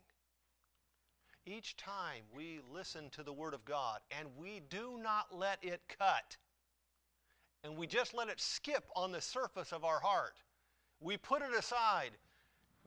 each 1.45 1.75
time 1.77 2.23
we 2.35 2.59
listen 2.71 3.09
to 3.11 3.23
the 3.23 3.33
Word 3.33 3.53
of 3.53 3.65
God 3.65 4.01
and 4.17 4.27
we 4.37 4.61
do 4.69 4.99
not 5.01 5.35
let 5.35 5.57
it 5.63 5.81
cut, 5.97 6.37
and 7.63 7.75
we 7.75 7.87
just 7.87 8.13
let 8.13 8.27
it 8.27 8.39
skip 8.39 8.83
on 8.95 9.11
the 9.11 9.21
surface 9.21 9.71
of 9.71 9.83
our 9.83 9.99
heart, 9.99 10.35
we 10.99 11.17
put 11.17 11.41
it 11.41 11.57
aside, 11.57 12.11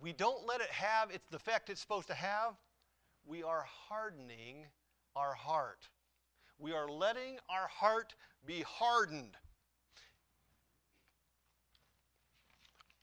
we 0.00 0.12
don't 0.12 0.46
let 0.46 0.60
it 0.60 0.70
have 0.70 1.10
its 1.10 1.24
the 1.30 1.36
effect 1.36 1.70
it's 1.70 1.80
supposed 1.80 2.08
to 2.08 2.14
have, 2.14 2.54
we 3.26 3.42
are 3.42 3.64
hardening 3.88 4.66
our 5.16 5.34
heart. 5.34 5.88
We 6.58 6.72
are 6.72 6.88
letting 6.88 7.38
our 7.48 7.68
heart 7.68 8.14
be 8.46 8.62
hardened. 8.62 9.36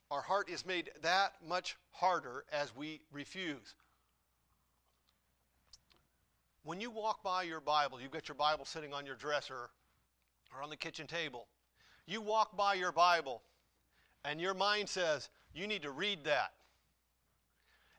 Our 0.09 0.21
heart 0.21 0.49
is 0.49 0.65
made 0.65 0.91
that 1.01 1.33
much 1.47 1.77
harder 1.91 2.43
as 2.51 2.75
we 2.75 3.01
refuse. 3.11 3.75
When 6.63 6.79
you 6.79 6.91
walk 6.91 7.23
by 7.23 7.43
your 7.43 7.61
Bible, 7.61 7.99
you've 7.99 8.11
got 8.11 8.27
your 8.27 8.35
Bible 8.35 8.65
sitting 8.65 8.93
on 8.93 9.05
your 9.05 9.15
dresser 9.15 9.69
or 10.53 10.61
on 10.61 10.69
the 10.69 10.75
kitchen 10.75 11.07
table. 11.07 11.47
You 12.05 12.21
walk 12.21 12.55
by 12.57 12.73
your 12.75 12.91
Bible, 12.91 13.41
and 14.25 14.39
your 14.39 14.53
mind 14.53 14.89
says, 14.89 15.29
You 15.53 15.65
need 15.65 15.81
to 15.83 15.91
read 15.91 16.25
that 16.25 16.51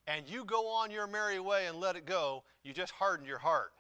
and 0.07 0.29
you 0.29 0.45
go 0.45 0.69
on 0.69 0.91
your 0.91 1.07
merry 1.07 1.41
way 1.41 1.67
and 1.67 1.79
let 1.79 1.97
it 1.97 2.07
go, 2.07 2.43
you 2.63 2.73
just 2.73 2.93
harden 2.93 3.27
your 3.27 3.39
heart. 3.39 3.73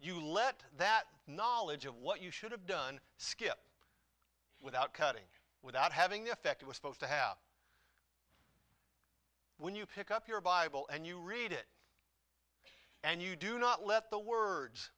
You 0.00 0.22
let 0.22 0.62
that 0.78 1.04
knowledge 1.26 1.84
of 1.84 1.96
what 1.96 2.22
you 2.22 2.30
should 2.30 2.52
have 2.52 2.66
done 2.66 3.00
skip 3.16 3.58
without 4.60 4.94
cutting, 4.94 5.22
without 5.62 5.92
having 5.92 6.24
the 6.24 6.32
effect 6.32 6.62
it 6.62 6.68
was 6.68 6.76
supposed 6.76 7.00
to 7.00 7.06
have. 7.06 7.36
When 9.58 9.74
you 9.74 9.86
pick 9.86 10.10
up 10.10 10.28
your 10.28 10.40
Bible 10.40 10.88
and 10.92 11.06
you 11.06 11.18
read 11.18 11.52
it, 11.52 11.66
and 13.04 13.22
you 13.22 13.36
do 13.36 13.58
not 13.58 13.86
let 13.86 14.10
the 14.10 14.18
words 14.18 14.90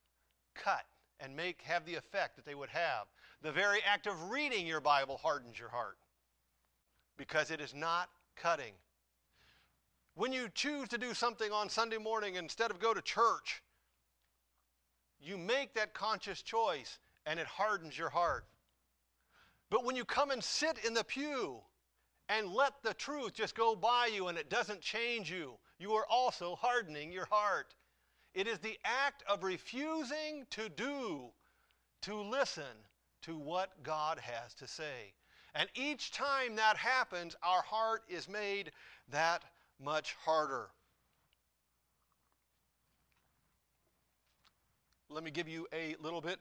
cut 0.54 0.84
and 1.18 1.36
make 1.36 1.62
have 1.62 1.84
the 1.84 1.94
effect 1.94 2.36
that 2.36 2.46
they 2.46 2.54
would 2.54 2.70
have, 2.70 3.06
the 3.42 3.52
very 3.52 3.80
act 3.86 4.06
of 4.06 4.30
reading 4.30 4.66
your 4.66 4.80
Bible 4.80 5.18
hardens 5.22 5.58
your 5.58 5.68
heart 5.68 5.98
because 7.16 7.50
it 7.50 7.60
is 7.60 7.74
not 7.74 8.08
cutting. 8.36 8.72
When 10.14 10.32
you 10.32 10.48
choose 10.54 10.88
to 10.88 10.98
do 10.98 11.14
something 11.14 11.52
on 11.52 11.68
Sunday 11.68 11.98
morning 11.98 12.34
instead 12.34 12.70
of 12.70 12.78
go 12.78 12.92
to 12.92 13.02
church, 13.02 13.62
you 15.20 15.36
make 15.38 15.74
that 15.74 15.94
conscious 15.94 16.42
choice 16.42 16.98
and 17.26 17.38
it 17.38 17.46
hardens 17.46 17.96
your 17.96 18.10
heart. 18.10 18.46
But 19.70 19.84
when 19.84 19.96
you 19.96 20.04
come 20.04 20.30
and 20.30 20.42
sit 20.42 20.78
in 20.84 20.94
the 20.94 21.04
pew 21.04 21.60
and 22.28 22.52
let 22.52 22.82
the 22.82 22.94
truth 22.94 23.34
just 23.34 23.54
go 23.54 23.76
by 23.76 24.10
you 24.12 24.28
and 24.28 24.36
it 24.36 24.50
doesn't 24.50 24.80
change 24.80 25.30
you, 25.30 25.58
you 25.78 25.92
are 25.92 26.06
also 26.10 26.56
hardening 26.56 27.12
your 27.12 27.26
heart. 27.26 27.74
It 28.34 28.46
is 28.46 28.58
the 28.58 28.78
act 28.84 29.22
of 29.28 29.44
refusing 29.44 30.46
to 30.50 30.68
do, 30.68 31.30
to 32.02 32.14
listen 32.14 32.62
to 33.22 33.36
what 33.36 33.82
God 33.82 34.18
has 34.18 34.54
to 34.54 34.66
say. 34.66 35.14
And 35.54 35.68
each 35.74 36.12
time 36.12 36.56
that 36.56 36.76
happens, 36.76 37.36
our 37.42 37.62
heart 37.62 38.02
is 38.08 38.28
made 38.28 38.70
that 39.08 39.42
much 39.82 40.16
harder. 40.24 40.68
Let 45.08 45.24
me 45.24 45.30
give 45.30 45.48
you 45.48 45.66
a 45.72 45.96
little 46.00 46.20
bit 46.20 46.38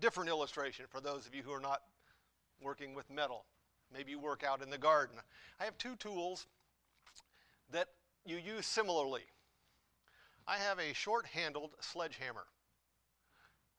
different 0.00 0.30
illustration 0.30 0.86
for 0.88 1.00
those 1.00 1.26
of 1.26 1.34
you 1.34 1.42
who 1.42 1.52
are 1.52 1.60
not 1.60 1.80
working 2.62 2.94
with 2.94 3.10
metal. 3.10 3.44
Maybe 3.92 4.12
you 4.12 4.18
work 4.18 4.44
out 4.44 4.62
in 4.62 4.70
the 4.70 4.78
garden. 4.78 5.16
I 5.60 5.64
have 5.64 5.76
two 5.78 5.96
tools 5.96 6.46
that 7.72 7.88
you 8.24 8.36
use 8.36 8.66
similarly. 8.66 9.22
I 10.46 10.56
have 10.56 10.78
a 10.78 10.92
short 10.92 11.26
handled 11.26 11.70
sledgehammer. 11.80 12.44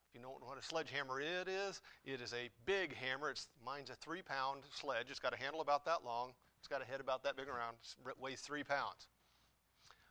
If 0.09 0.15
you 0.15 0.21
don't 0.21 0.41
know 0.41 0.47
what 0.47 0.57
a 0.57 0.63
sledgehammer 0.63 1.19
it 1.19 1.47
is, 1.47 1.81
it 2.05 2.21
is 2.21 2.33
a 2.33 2.49
big 2.65 2.95
hammer. 2.95 3.29
It's, 3.29 3.47
mine's 3.63 3.89
a 3.89 3.95
three 3.95 4.21
pound 4.21 4.63
sledge. 4.73 5.07
It's 5.09 5.19
got 5.19 5.33
a 5.33 5.37
handle 5.37 5.61
about 5.61 5.85
that 5.85 6.03
long. 6.05 6.33
It's 6.65 6.71
got 6.71 6.81
a 6.81 6.91
head 6.91 6.99
about 6.99 7.21
that 7.25 7.37
big 7.37 7.47
around, 7.47 7.77
it 8.09 8.19
weighs 8.19 8.41
three 8.41 8.63
pounds. 8.63 9.05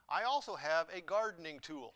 I 0.09 0.23
also 0.23 0.55
have 0.55 0.87
a 0.95 1.01
gardening 1.01 1.59
tool. 1.59 1.95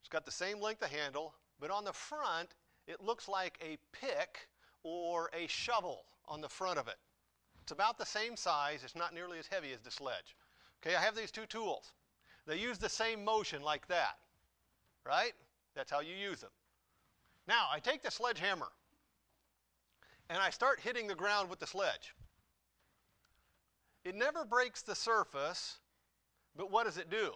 It's 0.00 0.08
got 0.08 0.24
the 0.24 0.32
same 0.32 0.60
length 0.60 0.82
of 0.82 0.90
handle, 0.90 1.34
but 1.60 1.70
on 1.70 1.84
the 1.84 1.92
front, 1.92 2.56
it 2.88 3.00
looks 3.00 3.28
like 3.28 3.56
a 3.62 3.78
pick 3.92 4.48
or 4.82 5.30
a 5.32 5.46
shovel 5.46 6.02
on 6.26 6.40
the 6.40 6.48
front 6.48 6.80
of 6.80 6.88
it. 6.88 6.96
It's 7.62 7.70
about 7.70 7.96
the 7.96 8.04
same 8.04 8.36
size, 8.36 8.80
it's 8.82 8.96
not 8.96 9.14
nearly 9.14 9.38
as 9.38 9.46
heavy 9.46 9.72
as 9.72 9.82
the 9.82 9.90
sledge. 9.92 10.34
Okay, 10.84 10.96
I 10.96 11.00
have 11.00 11.14
these 11.14 11.30
two 11.30 11.46
tools. 11.46 11.92
They 12.48 12.58
use 12.58 12.78
the 12.78 12.88
same 12.88 13.24
motion 13.24 13.62
like 13.62 13.86
that, 13.86 14.18
right? 15.06 15.34
That's 15.76 15.92
how 15.92 16.00
you 16.00 16.16
use 16.16 16.40
them. 16.40 16.50
Now, 17.46 17.68
I 17.70 17.78
take 17.78 18.02
the 18.02 18.10
sledgehammer 18.10 18.72
and 20.28 20.38
I 20.38 20.50
start 20.50 20.80
hitting 20.80 21.06
the 21.06 21.14
ground 21.14 21.48
with 21.48 21.60
the 21.60 21.68
sledge. 21.68 22.14
It 24.04 24.14
never 24.14 24.44
breaks 24.44 24.82
the 24.82 24.94
surface, 24.94 25.78
but 26.56 26.70
what 26.70 26.84
does 26.84 26.98
it 26.98 27.10
do? 27.10 27.32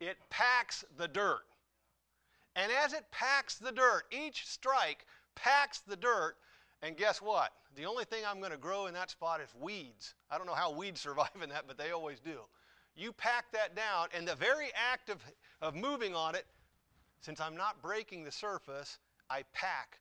It 0.00 0.16
packs 0.30 0.84
the 0.96 1.08
dirt. 1.08 1.44
And 2.54 2.70
as 2.84 2.92
it 2.92 3.04
packs 3.10 3.56
the 3.56 3.72
dirt, 3.72 4.04
each 4.10 4.46
strike 4.46 5.04
packs 5.34 5.80
the 5.80 5.96
dirt, 5.96 6.36
and 6.82 6.96
guess 6.96 7.20
what? 7.20 7.52
The 7.74 7.84
only 7.84 8.04
thing 8.04 8.22
I'm 8.26 8.38
going 8.38 8.52
to 8.52 8.56
grow 8.56 8.86
in 8.86 8.94
that 8.94 9.10
spot 9.10 9.40
is 9.40 9.48
weeds. 9.60 10.14
I 10.30 10.38
don't 10.38 10.46
know 10.46 10.54
how 10.54 10.72
weeds 10.72 11.00
survive 11.02 11.28
in 11.42 11.50
that, 11.50 11.64
but 11.66 11.76
they 11.76 11.90
always 11.90 12.20
do. 12.20 12.40
You 12.94 13.12
pack 13.12 13.52
that 13.52 13.76
down, 13.76 14.08
and 14.14 14.26
the 14.26 14.36
very 14.36 14.70
act 14.74 15.10
of, 15.10 15.18
of 15.60 15.74
moving 15.74 16.14
on 16.14 16.34
it, 16.34 16.46
since 17.20 17.40
I'm 17.40 17.56
not 17.56 17.82
breaking 17.82 18.24
the 18.24 18.32
surface, 18.32 18.98
I 19.28 19.42
pack 19.52 19.98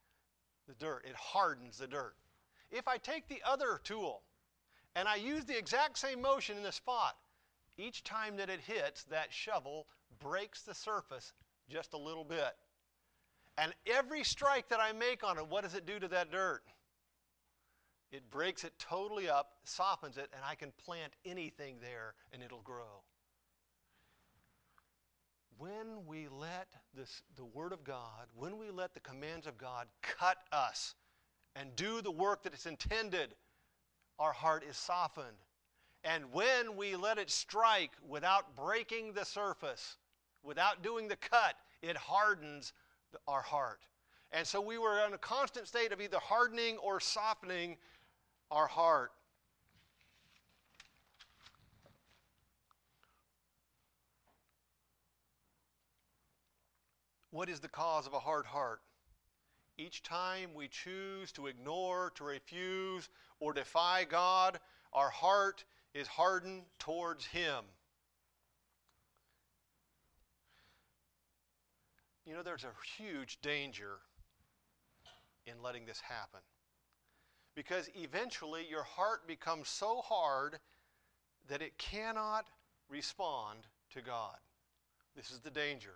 the 0.68 0.76
dirt. 0.76 1.04
It 1.06 1.16
hardens 1.16 1.78
the 1.78 1.88
dirt. 1.88 2.16
If 2.72 2.88
I 2.88 2.98
take 2.98 3.28
the 3.28 3.42
other 3.46 3.82
tool, 3.84 4.22
and 4.95 5.08
I 5.08 5.15
use 5.15 5.45
the 5.45 5.58
exact 5.58 5.97
same 5.97 6.21
motion 6.21 6.58
in 6.58 6.63
the 6.63 6.71
spot. 6.71 7.15
Each 7.77 8.03
time 8.03 8.38
that 8.38 8.49
it 8.49 8.62
hits, 8.62 9.03
that 9.05 9.34
shovel 9.34 9.88
breaks 10.19 10.62
the 10.62 10.73
surface 10.73 11.34
just 11.69 11.93
a 11.93 11.97
little 11.97 12.23
bit. 12.23 12.55
And 13.58 13.73
every 13.86 14.23
strike 14.23 14.69
that 14.69 14.79
I 14.79 14.93
make 14.93 15.23
on 15.23 15.38
it, 15.38 15.47
what 15.47 15.63
does 15.63 15.75
it 15.75 15.86
do 15.86 15.99
to 15.99 16.08
that 16.10 16.31
dirt? 16.31 16.63
It 18.12 18.29
breaks 18.29 18.63
it 18.63 18.73
totally 18.79 19.27
up, 19.27 19.55
softens 19.65 20.17
it, 20.17 20.29
and 20.34 20.41
I 20.47 20.55
can 20.55 20.71
plant 20.86 21.13
anything 21.25 21.77
there 21.81 22.13
and 22.31 22.41
it'll 22.41 22.62
grow. 22.62 23.03
When 25.58 26.05
we 26.05 26.27
let 26.29 26.67
this, 26.93 27.23
the 27.36 27.45
Word 27.45 27.71
of 27.71 27.84
God, 27.84 28.27
when 28.36 28.58
we 28.58 28.69
let 28.69 28.93
the 28.93 28.99
commands 28.99 29.47
of 29.47 29.58
God 29.58 29.88
cut 30.01 30.38
us 30.51 30.95
and 31.55 31.75
do 31.75 32.01
the 32.01 32.12
work 32.12 32.43
that 32.43 32.53
it's 32.53 32.65
intended, 32.65 33.36
our 34.19 34.34
heart 34.34 34.63
is 34.67 34.78
softened. 34.78 35.38
And 36.04 36.32
when 36.32 36.75
we 36.75 36.95
let 36.95 37.17
it 37.17 37.32
strike 37.32 37.91
without 38.08 38.56
breaking 38.56 39.13
the 39.13 39.25
surface, 39.25 39.97
without 40.43 40.84
doing 40.84 41.08
the 41.08 41.15
cut, 41.15 41.56
it 41.82 41.97
hardens 41.97 42.73
our 43.28 43.41
heart. 43.41 43.82
And 44.32 44.45
so 44.45 44.62
we 44.62 44.78
were 44.78 44.99
in 45.06 45.13
a 45.13 45.17
constant 45.17 45.67
state 45.67 45.91
of 45.91 46.01
either 46.01 46.19
hardening 46.19 46.78
or 46.78 46.99
softening 46.99 47.78
our 48.51 48.67
heart. 48.67 49.12
What 57.32 57.49
is 57.49 57.60
the 57.60 57.67
cause 57.67 58.08
of 58.08 58.13
a 58.13 58.19
hard 58.19 58.45
heart? 58.45 58.82
Each 59.78 60.02
time 60.02 60.52
we 60.56 60.68
choose 60.68 61.32
to 61.34 61.48
ignore, 61.48 62.12
to 62.16 62.24
refuse, 62.24 63.10
or 63.40 63.54
defy 63.54 64.06
God, 64.06 64.60
our 64.94 65.10
heart 65.10 65.66
is 65.94 66.08
hardened 66.08 66.64
towards 66.80 67.26
Him. 67.26 67.66
You 72.26 72.34
know, 72.34 72.42
there's 72.42 72.64
a 72.64 72.74
huge 72.98 73.40
danger 73.42 73.98
in 75.46 75.62
letting 75.62 75.86
this 75.86 76.02
happen. 76.02 76.40
Because 77.54 77.90
eventually 77.96 78.66
your 78.70 78.84
heart 78.84 79.28
becomes 79.28 79.70
so 79.70 80.02
hard 80.02 80.60
that 81.48 81.62
it 81.62 81.78
cannot 81.78 82.48
respond 82.90 83.60
to 83.94 84.02
God. 84.02 84.38
This 85.16 85.32
is 85.32 85.40
the 85.40 85.52
danger. 85.52 85.94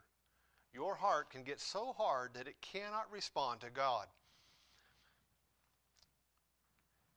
Your 0.74 0.96
heart 0.96 1.30
can 1.32 1.44
get 1.44 1.60
so 1.60 1.94
hard 1.98 2.34
that 2.36 2.48
it 2.48 2.62
cannot 2.62 3.12
respond 3.12 3.62
to 3.62 3.70
God. 3.70 4.08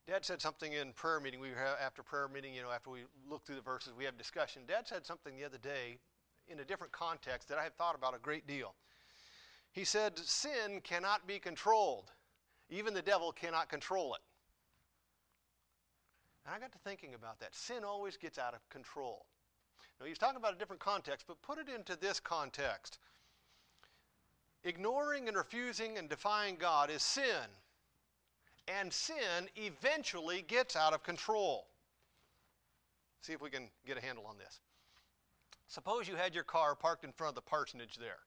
Dad 0.08 0.24
said 0.24 0.40
something 0.40 0.72
in 0.72 0.92
prayer 0.92 1.20
meeting. 1.20 1.38
We 1.38 1.50
were 1.50 1.56
after 1.56 2.02
prayer 2.02 2.28
meeting, 2.28 2.54
you 2.54 2.62
know, 2.62 2.70
after 2.70 2.90
we 2.90 3.00
look 3.28 3.44
through 3.44 3.56
the 3.56 3.62
verses, 3.62 3.92
we 3.96 4.04
have 4.04 4.18
discussion. 4.18 4.62
Dad 4.66 4.88
said 4.88 5.06
something 5.06 5.36
the 5.36 5.44
other 5.44 5.58
day 5.58 5.98
in 6.48 6.58
a 6.58 6.64
different 6.64 6.92
context 6.92 7.48
that 7.48 7.58
I 7.58 7.64
have 7.64 7.74
thought 7.74 7.94
about 7.94 8.14
a 8.14 8.18
great 8.18 8.46
deal. 8.46 8.74
He 9.70 9.84
said, 9.84 10.18
Sin 10.18 10.80
cannot 10.82 11.26
be 11.26 11.38
controlled. 11.38 12.10
Even 12.68 12.94
the 12.94 13.02
devil 13.02 13.32
cannot 13.32 13.68
control 13.68 14.14
it. 14.14 14.20
And 16.44 16.54
I 16.54 16.58
got 16.58 16.72
to 16.72 16.78
thinking 16.78 17.14
about 17.14 17.38
that. 17.40 17.54
Sin 17.54 17.84
always 17.84 18.16
gets 18.16 18.38
out 18.38 18.54
of 18.54 18.68
control. 18.70 19.26
Now, 20.00 20.06
he's 20.06 20.18
talking 20.18 20.36
about 20.36 20.54
a 20.54 20.58
different 20.58 20.80
context, 20.80 21.26
but 21.28 21.40
put 21.42 21.58
it 21.58 21.68
into 21.68 21.96
this 21.96 22.18
context. 22.18 22.98
Ignoring 24.64 25.29
and 25.29 25.37
refusing 25.37 25.98
and 25.98 26.09
defying 26.09 26.57
God 26.57 26.90
is 26.90 27.03
sin. 27.03 27.48
And 28.68 28.92
sin 28.92 29.48
eventually 29.57 30.44
gets 30.46 30.77
out 30.77 30.92
of 30.92 31.03
control. 31.03 31.66
See 33.20 33.33
if 33.33 33.40
we 33.40 33.51
can 33.51 33.68
get 33.87 33.98
a 33.98 34.01
handle 34.01 34.25
on 34.27 34.38
this. 34.38 34.61
Suppose 35.66 36.07
you 36.07 36.16
had 36.16 36.35
your 36.35 36.44
car 36.44 36.75
parked 36.75 37.05
in 37.05 37.12
front 37.12 37.31
of 37.31 37.35
the 37.35 37.48
parsonage 37.51 37.96
there. 37.96 38.18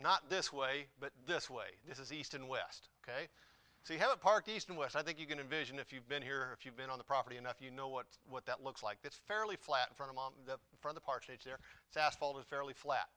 Not 0.00 0.30
this 0.30 0.52
way, 0.52 0.86
but 1.00 1.10
this 1.26 1.50
way. 1.50 1.66
This 1.88 1.98
is 1.98 2.12
east 2.12 2.34
and 2.34 2.48
west, 2.48 2.88
okay? 3.02 3.26
So 3.82 3.94
you 3.94 4.00
have 4.00 4.12
it 4.12 4.20
parked 4.20 4.48
east 4.48 4.68
and 4.68 4.78
west. 4.78 4.96
I 4.96 5.02
think 5.02 5.18
you 5.18 5.26
can 5.26 5.40
envision 5.40 5.78
if 5.78 5.92
you've 5.92 6.08
been 6.08 6.22
here, 6.22 6.50
if 6.56 6.64
you've 6.64 6.76
been 6.76 6.90
on 6.90 6.98
the 6.98 7.04
property 7.04 7.36
enough, 7.36 7.56
you 7.60 7.70
know 7.70 7.88
what, 7.88 8.06
what 8.28 8.46
that 8.46 8.62
looks 8.62 8.82
like. 8.82 8.98
It's 9.02 9.20
fairly 9.26 9.56
flat 9.56 9.88
in 9.88 9.96
front 9.96 10.10
of 10.10 10.16
mom, 10.16 10.32
the 10.46 10.52
in 10.52 10.78
front 10.80 10.96
of 10.96 11.02
the 11.02 11.06
parsonage 11.06 11.42
there. 11.42 11.58
It's 11.88 11.96
asphalt 11.96 12.38
is 12.38 12.44
fairly 12.44 12.74
flat. 12.74 13.08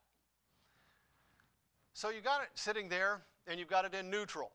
So 1.94 2.10
you 2.10 2.20
got 2.20 2.42
it 2.42 2.48
sitting 2.54 2.88
there, 2.88 3.22
and 3.46 3.58
you've 3.58 3.68
got 3.68 3.84
it 3.84 3.94
in 3.94 4.10
neutral. 4.10 4.52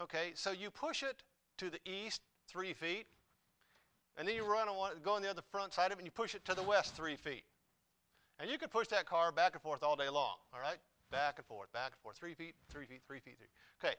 Okay, 0.00 0.32
so 0.34 0.50
you 0.50 0.70
push 0.70 1.02
it 1.02 1.22
to 1.58 1.70
the 1.70 1.78
east 1.84 2.22
three 2.48 2.72
feet, 2.72 3.06
and 4.16 4.26
then 4.26 4.34
you 4.34 4.44
run 4.44 4.68
on, 4.68 4.92
go 5.04 5.12
on 5.12 5.22
the 5.22 5.30
other 5.30 5.42
front 5.52 5.72
side 5.72 5.92
of 5.92 5.98
it, 5.98 5.98
and 5.98 6.06
you 6.06 6.10
push 6.10 6.34
it 6.34 6.44
to 6.46 6.54
the 6.54 6.62
west 6.62 6.94
three 6.94 7.16
feet. 7.16 7.44
And 8.40 8.50
you 8.50 8.58
can 8.58 8.68
push 8.68 8.88
that 8.88 9.06
car 9.06 9.30
back 9.30 9.52
and 9.52 9.62
forth 9.62 9.82
all 9.82 9.94
day 9.94 10.08
long, 10.08 10.36
all 10.52 10.60
right? 10.60 10.78
Back 11.10 11.38
and 11.38 11.46
forth, 11.46 11.72
back 11.72 11.92
and 11.92 12.00
forth, 12.02 12.16
three 12.16 12.34
feet, 12.34 12.54
three 12.68 12.86
feet, 12.86 13.02
three 13.06 13.20
feet, 13.20 13.36
three. 13.38 13.46
Okay, 13.82 13.94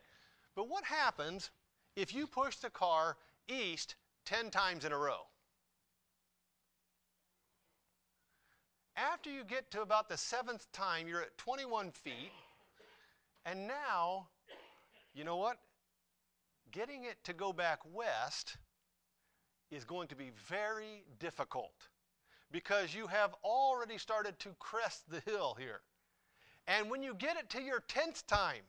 but 0.55 0.67
what 0.67 0.83
happens 0.83 1.51
if 1.95 2.13
you 2.13 2.27
push 2.27 2.57
the 2.57 2.69
car 2.69 3.17
east 3.47 3.95
10 4.25 4.49
times 4.49 4.83
in 4.83 4.91
a 4.91 4.97
row? 4.97 5.21
After 8.95 9.29
you 9.31 9.43
get 9.43 9.71
to 9.71 9.81
about 9.81 10.07
the 10.07 10.17
seventh 10.17 10.71
time, 10.71 11.07
you're 11.07 11.21
at 11.21 11.37
21 11.37 11.91
feet, 11.91 12.31
and 13.45 13.67
now, 13.67 14.27
you 15.13 15.23
know 15.23 15.37
what? 15.37 15.57
Getting 16.71 17.05
it 17.05 17.17
to 17.23 17.33
go 17.33 17.51
back 17.51 17.79
west 17.91 18.57
is 19.71 19.83
going 19.83 20.07
to 20.09 20.15
be 20.15 20.31
very 20.47 21.03
difficult 21.19 21.73
because 22.51 22.93
you 22.93 23.07
have 23.07 23.33
already 23.43 23.97
started 23.97 24.37
to 24.39 24.49
crest 24.59 25.09
the 25.09 25.21
hill 25.21 25.55
here. 25.59 25.81
And 26.67 26.89
when 26.89 27.01
you 27.01 27.15
get 27.15 27.35
it 27.35 27.49
to 27.51 27.61
your 27.61 27.81
10th 27.81 28.25
time, 28.27 28.61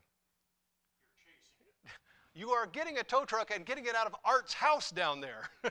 you 2.34 2.50
are 2.50 2.66
getting 2.66 2.98
a 2.98 3.04
tow 3.04 3.24
truck 3.26 3.52
and 3.54 3.66
getting 3.66 3.84
it 3.84 3.94
out 3.94 4.06
of 4.06 4.16
Art's 4.24 4.54
house 4.54 4.90
down 4.90 5.20
there. 5.20 5.50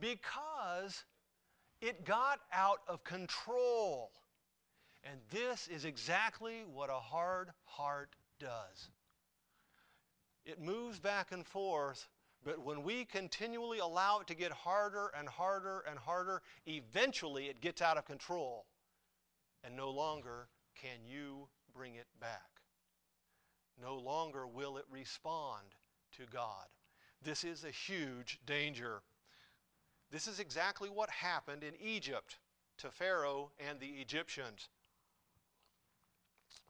because 0.00 1.04
it 1.80 2.04
got 2.04 2.40
out 2.52 2.80
of 2.88 3.04
control. 3.04 4.10
And 5.04 5.20
this 5.30 5.68
is 5.68 5.84
exactly 5.84 6.64
what 6.72 6.90
a 6.90 6.94
hard 6.94 7.50
heart 7.64 8.10
does. 8.40 8.90
It 10.44 10.60
moves 10.60 10.98
back 10.98 11.30
and 11.30 11.46
forth, 11.46 12.08
but 12.44 12.64
when 12.64 12.82
we 12.82 13.04
continually 13.04 13.78
allow 13.78 14.20
it 14.20 14.26
to 14.28 14.34
get 14.34 14.50
harder 14.50 15.10
and 15.16 15.28
harder 15.28 15.84
and 15.88 15.98
harder, 15.98 16.42
eventually 16.66 17.46
it 17.46 17.60
gets 17.60 17.82
out 17.82 17.98
of 17.98 18.06
control, 18.06 18.64
and 19.62 19.76
no 19.76 19.90
longer 19.90 20.48
can 20.74 21.04
you 21.06 21.48
bring 21.74 21.96
it 21.96 22.06
back. 22.20 22.48
No 23.80 23.96
longer 23.96 24.46
will 24.46 24.78
it 24.78 24.84
respond 24.90 25.66
to 26.16 26.24
God. 26.32 26.66
This 27.22 27.44
is 27.44 27.64
a 27.64 27.70
huge 27.70 28.38
danger. 28.46 29.02
This 30.10 30.26
is 30.26 30.40
exactly 30.40 30.88
what 30.88 31.10
happened 31.10 31.62
in 31.62 31.74
Egypt 31.80 32.38
to 32.78 32.90
Pharaoh 32.90 33.50
and 33.58 33.78
the 33.78 33.86
Egyptians. 33.86 34.68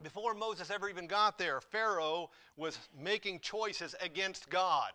Before 0.03 0.35
Moses 0.35 0.71
ever 0.71 0.89
even 0.89 1.07
got 1.07 1.39
there, 1.39 1.61
Pharaoh 1.61 2.31
was 2.57 2.79
making 2.97 3.41
choices 3.41 3.95
against 4.01 4.49
God. 4.49 4.93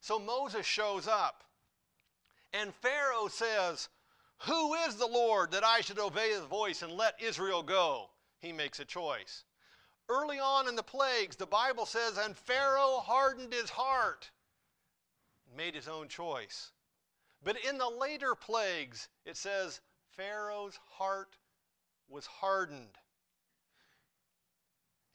So 0.00 0.18
Moses 0.18 0.66
shows 0.66 1.08
up, 1.08 1.44
and 2.52 2.72
Pharaoh 2.74 3.28
says, 3.28 3.88
Who 4.42 4.74
is 4.74 4.96
the 4.96 5.06
Lord 5.06 5.50
that 5.50 5.64
I 5.64 5.80
should 5.80 5.98
obey 5.98 6.30
his 6.30 6.44
voice 6.44 6.82
and 6.82 6.92
let 6.92 7.20
Israel 7.20 7.62
go? 7.62 8.10
He 8.40 8.52
makes 8.52 8.78
a 8.78 8.84
choice. 8.84 9.44
Early 10.08 10.38
on 10.38 10.68
in 10.68 10.76
the 10.76 10.82
plagues, 10.82 11.34
the 11.34 11.46
Bible 11.46 11.86
says, 11.86 12.18
And 12.18 12.36
Pharaoh 12.36 13.02
hardened 13.04 13.52
his 13.52 13.70
heart, 13.70 14.30
made 15.56 15.74
his 15.74 15.88
own 15.88 16.06
choice. 16.08 16.70
But 17.42 17.56
in 17.68 17.78
the 17.78 17.88
later 17.88 18.34
plagues, 18.34 19.08
it 19.24 19.36
says 19.36 19.80
Pharaoh's 20.16 20.78
heart 20.92 21.36
was 22.08 22.26
hardened. 22.26 22.98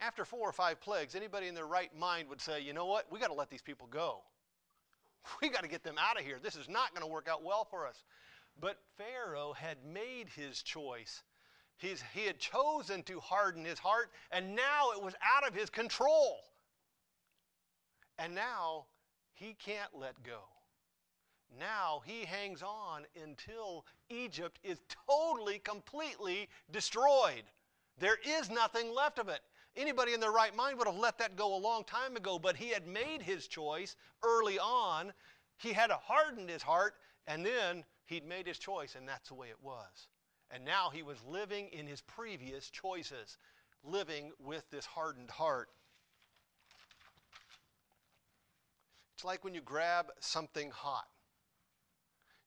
After 0.00 0.24
four 0.24 0.48
or 0.48 0.52
five 0.52 0.80
plagues, 0.80 1.14
anybody 1.14 1.48
in 1.48 1.54
their 1.54 1.66
right 1.66 1.94
mind 1.96 2.28
would 2.28 2.40
say, 2.40 2.60
you 2.60 2.72
know 2.72 2.86
what? 2.86 3.10
We 3.10 3.20
got 3.20 3.28
to 3.28 3.34
let 3.34 3.50
these 3.50 3.62
people 3.62 3.86
go. 3.90 4.20
We 5.40 5.50
got 5.50 5.62
to 5.62 5.68
get 5.68 5.84
them 5.84 5.94
out 5.98 6.18
of 6.18 6.26
here. 6.26 6.38
This 6.42 6.56
is 6.56 6.68
not 6.68 6.92
going 6.92 7.06
to 7.06 7.12
work 7.12 7.28
out 7.30 7.44
well 7.44 7.64
for 7.64 7.86
us. 7.86 8.02
But 8.60 8.76
Pharaoh 8.98 9.52
had 9.52 9.78
made 9.84 10.28
his 10.34 10.62
choice. 10.62 11.22
He's, 11.76 12.02
he 12.12 12.26
had 12.26 12.38
chosen 12.38 13.02
to 13.04 13.20
harden 13.20 13.64
his 13.64 13.78
heart, 13.78 14.10
and 14.30 14.54
now 14.54 14.90
it 14.96 15.02
was 15.02 15.14
out 15.22 15.46
of 15.46 15.54
his 15.54 15.70
control. 15.70 16.40
And 18.18 18.34
now 18.34 18.86
he 19.34 19.54
can't 19.54 19.90
let 19.94 20.22
go. 20.22 20.40
Now 21.58 22.02
he 22.06 22.24
hangs 22.24 22.62
on 22.62 23.04
until 23.22 23.84
Egypt 24.08 24.58
is 24.62 24.80
totally, 25.08 25.58
completely 25.58 26.48
destroyed. 26.70 27.44
There 27.98 28.18
is 28.24 28.50
nothing 28.50 28.94
left 28.94 29.18
of 29.18 29.28
it. 29.28 29.40
Anybody 29.76 30.12
in 30.12 30.20
their 30.20 30.32
right 30.32 30.54
mind 30.54 30.78
would 30.78 30.86
have 30.86 30.96
let 30.96 31.18
that 31.18 31.36
go 31.36 31.54
a 31.54 31.56
long 31.56 31.84
time 31.84 32.16
ago, 32.16 32.38
but 32.38 32.56
he 32.56 32.68
had 32.68 32.86
made 32.86 33.22
his 33.22 33.46
choice 33.46 33.96
early 34.22 34.58
on. 34.58 35.12
He 35.56 35.72
had 35.72 35.90
hardened 35.90 36.50
his 36.50 36.62
heart, 36.62 36.94
and 37.26 37.44
then 37.44 37.84
he'd 38.06 38.26
made 38.26 38.46
his 38.46 38.58
choice, 38.58 38.94
and 38.94 39.08
that's 39.08 39.28
the 39.28 39.34
way 39.34 39.48
it 39.48 39.62
was. 39.62 40.08
And 40.50 40.64
now 40.64 40.90
he 40.90 41.02
was 41.02 41.22
living 41.26 41.68
in 41.68 41.86
his 41.86 42.02
previous 42.02 42.68
choices, 42.68 43.38
living 43.82 44.32
with 44.38 44.68
this 44.70 44.84
hardened 44.84 45.30
heart. 45.30 45.68
It's 49.14 49.24
like 49.24 49.44
when 49.44 49.54
you 49.54 49.62
grab 49.62 50.06
something 50.20 50.70
hot 50.70 51.06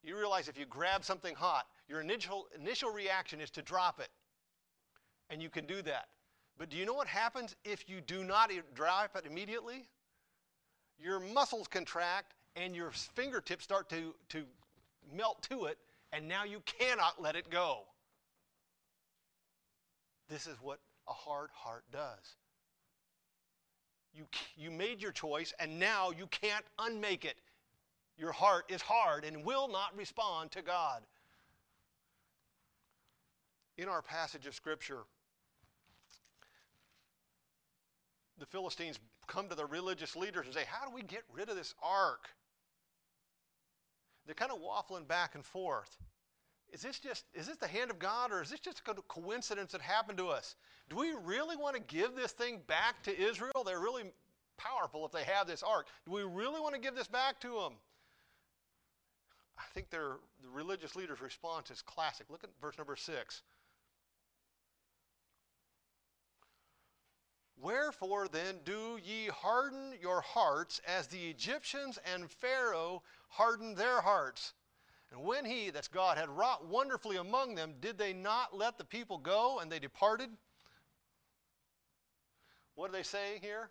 you 0.05 0.17
realize 0.17 0.47
if 0.47 0.57
you 0.57 0.65
grab 0.65 1.03
something 1.03 1.35
hot, 1.35 1.65
your 1.87 2.01
initial, 2.01 2.47
initial 2.59 2.91
reaction 2.91 3.41
is 3.41 3.49
to 3.51 3.61
drop 3.61 3.99
it. 3.99 4.09
And 5.29 5.41
you 5.41 5.49
can 5.49 5.65
do 5.65 5.81
that. 5.81 6.07
But 6.57 6.69
do 6.69 6.77
you 6.77 6.85
know 6.85 6.93
what 6.93 7.07
happens 7.07 7.55
if 7.65 7.89
you 7.89 8.01
do 8.01 8.23
not 8.23 8.51
drop 8.73 9.15
it 9.15 9.25
immediately? 9.25 9.87
Your 10.97 11.19
muscles 11.19 11.67
contract 11.67 12.33
and 12.55 12.75
your 12.75 12.91
fingertips 12.91 13.63
start 13.63 13.89
to, 13.89 14.13
to 14.29 14.43
melt 15.13 15.45
to 15.49 15.65
it, 15.65 15.77
and 16.13 16.27
now 16.27 16.43
you 16.43 16.61
cannot 16.65 17.21
let 17.21 17.35
it 17.35 17.49
go. 17.49 17.81
This 20.29 20.47
is 20.47 20.57
what 20.61 20.79
a 21.07 21.13
hard 21.13 21.49
heart 21.53 21.83
does. 21.91 22.37
You, 24.13 24.25
you 24.55 24.71
made 24.71 25.01
your 25.01 25.11
choice, 25.11 25.53
and 25.59 25.77
now 25.77 26.11
you 26.11 26.27
can't 26.27 26.65
unmake 26.79 27.25
it. 27.25 27.35
Your 28.17 28.32
heart 28.32 28.65
is 28.69 28.82
hard 28.82 29.25
and 29.25 29.43
will 29.43 29.67
not 29.67 29.95
respond 29.97 30.51
to 30.51 30.62
God. 30.62 31.01
In 33.78 33.89
our 33.89 34.01
passage 34.01 34.45
of 34.45 34.56
Scripture, 34.56 34.99
the 38.39 38.45
Philistines 38.45 38.99
come 39.28 39.49
to 39.49 39.56
the 39.56 39.65
religious 39.65 40.15
leaders 40.15 40.45
and 40.45 40.56
say, 40.56 40.63
How 40.65 40.88
do 40.88 40.93
we 40.93 41.01
get 41.01 41.23
rid 41.34 41.49
of 41.49 41.56
this 41.56 41.73
ark? 41.84 42.30
They're 44.25 44.36
kind 44.36 44.51
of 44.51 44.60
waffling 44.60 45.08
back 45.08 45.36
and 45.36 45.43
forth. 45.43 45.97
Is 46.71 46.82
this 46.82 46.99
just 46.99 47.25
is 47.34 47.47
this 47.47 47.58
the 47.58 47.67
hand 47.67 47.91
of 47.91 47.99
God 47.99 48.32
or 48.32 48.41
is 48.41 48.49
this 48.49 48.60
just 48.60 48.82
a 48.88 48.93
coincidence 49.08 49.71
that 49.73 49.82
happened 49.82 50.17
to 50.17 50.28
us? 50.28 50.56
Do 50.89 50.95
we 50.95 51.13
really 51.23 51.56
want 51.56 51.75
to 51.75 51.82
give 51.82 52.15
this 52.15 52.32
thing 52.32 52.62
back 52.67 53.04
to 53.04 53.17
Israel? 53.17 53.63
They're 53.65 53.80
really 53.80 54.12
powerful 54.58 55.06
if 55.06 55.12
they 55.12 55.23
have 55.23 55.47
this 55.47 55.63
ark. 55.63 55.88
Do 56.06 56.12
we 56.12 56.23
really 56.23 56.60
want 56.60 56.73
to 56.75 56.82
give 56.82 56.95
this 56.95 57.08
back 57.08 57.39
to 57.41 57.49
them? 57.49 57.73
I 59.57 59.63
think 59.73 59.89
their 59.89 60.17
the 60.41 60.49
religious 60.49 60.95
leader's 60.95 61.21
response 61.21 61.71
is 61.71 61.81
classic. 61.81 62.27
Look 62.29 62.43
at 62.43 62.49
verse 62.61 62.77
number 62.77 62.95
six. 62.95 63.41
Wherefore 67.57 68.27
then 68.27 68.59
do 68.65 68.99
ye 69.03 69.27
harden 69.27 69.93
your 70.01 70.21
hearts 70.21 70.81
as 70.85 71.07
the 71.07 71.29
Egyptians 71.29 71.97
and 72.13 72.29
Pharaoh 72.29 73.01
hardened 73.29 73.77
their 73.77 74.01
hearts? 74.01 74.53
And 75.11 75.23
when 75.23 75.45
he, 75.45 75.69
that's 75.69 75.87
God, 75.87 76.17
had 76.17 76.29
wrought 76.29 76.67
wonderfully 76.67 77.17
among 77.17 77.55
them, 77.55 77.75
did 77.79 77.97
they 77.97 78.11
not 78.11 78.55
let 78.55 78.77
the 78.77 78.83
people 78.83 79.17
go 79.17 79.59
and 79.59 79.71
they 79.71 79.79
departed? 79.79 80.29
What 82.75 82.89
are 82.89 82.93
they 82.93 83.03
saying 83.03 83.39
here? 83.41 83.69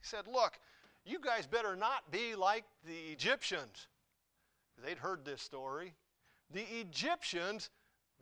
He 0.00 0.06
said, 0.06 0.26
Look, 0.26 0.58
you 1.04 1.20
guys 1.20 1.46
better 1.46 1.76
not 1.76 2.10
be 2.10 2.34
like 2.34 2.64
the 2.84 3.12
Egyptians. 3.12 3.86
They'd 4.84 4.98
heard 4.98 5.24
this 5.24 5.42
story. 5.42 5.94
The 6.52 6.64
Egyptians 6.80 7.70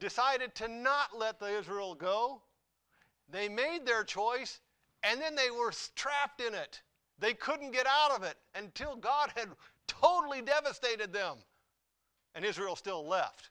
decided 0.00 0.54
to 0.56 0.68
not 0.68 1.16
let 1.16 1.38
the 1.38 1.58
Israel 1.58 1.94
go. 1.94 2.42
They 3.30 3.48
made 3.48 3.84
their 3.84 4.04
choice, 4.04 4.60
and 5.02 5.20
then 5.20 5.34
they 5.34 5.50
were 5.50 5.72
trapped 5.94 6.40
in 6.40 6.54
it. 6.54 6.82
They 7.18 7.34
couldn't 7.34 7.72
get 7.72 7.86
out 7.86 8.12
of 8.12 8.22
it 8.22 8.36
until 8.54 8.96
God 8.96 9.30
had 9.36 9.48
totally 9.86 10.40
devastated 10.42 11.12
them. 11.12 11.38
And 12.34 12.44
Israel 12.44 12.76
still 12.76 13.06
left. 13.06 13.50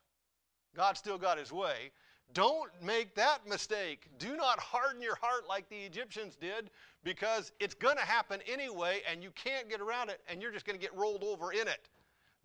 God 0.75 0.95
still 0.95 1.17
got 1.17 1.37
his 1.37 1.51
way. 1.51 1.91
Don't 2.33 2.69
make 2.81 3.15
that 3.15 3.47
mistake. 3.47 4.07
Do 4.19 4.35
not 4.35 4.59
harden 4.59 5.01
your 5.01 5.15
heart 5.15 5.47
like 5.47 5.69
the 5.69 5.77
Egyptians 5.77 6.35
did 6.35 6.69
because 7.03 7.51
it's 7.59 7.73
going 7.73 7.95
to 7.95 8.03
happen 8.03 8.41
anyway 8.47 9.01
and 9.09 9.23
you 9.23 9.31
can't 9.31 9.69
get 9.69 9.81
around 9.81 10.09
it 10.09 10.21
and 10.29 10.41
you're 10.41 10.51
just 10.51 10.65
going 10.65 10.77
to 10.77 10.81
get 10.81 10.95
rolled 10.95 11.23
over 11.23 11.51
in 11.51 11.67
it. 11.67 11.89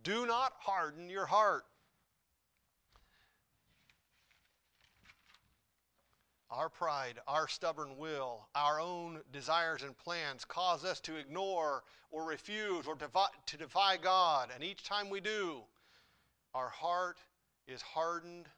Do 0.02 0.26
not 0.26 0.52
harden 0.58 1.08
your 1.08 1.26
heart. 1.26 1.64
Our 6.50 6.68
pride, 6.68 7.18
our 7.26 7.48
stubborn 7.48 7.96
will, 7.96 8.46
our 8.54 8.78
own 8.78 9.20
desires 9.32 9.82
and 9.82 9.96
plans 9.96 10.44
cause 10.44 10.84
us 10.84 11.00
to 11.00 11.16
ignore 11.16 11.82
or 12.10 12.24
refuse 12.24 12.86
or 12.86 12.94
to 12.96 13.56
defy 13.56 13.96
God. 13.96 14.50
And 14.54 14.62
each 14.62 14.84
time 14.84 15.08
we 15.08 15.20
do, 15.20 15.62
our 16.52 16.68
heart 16.68 17.18
is 17.66 17.80
hardened 17.80 18.48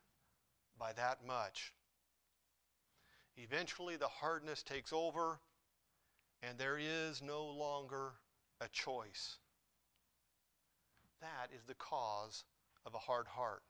by 0.77 0.93
that 0.95 1.25
much. 1.25 1.73
Eventually, 3.37 3.97
the 3.97 4.09
hardness 4.09 4.63
takes 4.63 4.93
over, 4.93 5.39
and 6.43 6.59
there 6.59 6.79
is 6.79 7.23
no 7.23 7.45
longer 7.45 8.13
a 8.61 8.69
choice. 8.69 9.39
That 11.20 11.50
is 11.55 11.62
the 11.64 11.74
cause 11.74 12.44
of 12.85 12.94
a 12.94 12.98
hard 12.98 13.27
heart. 13.27 13.62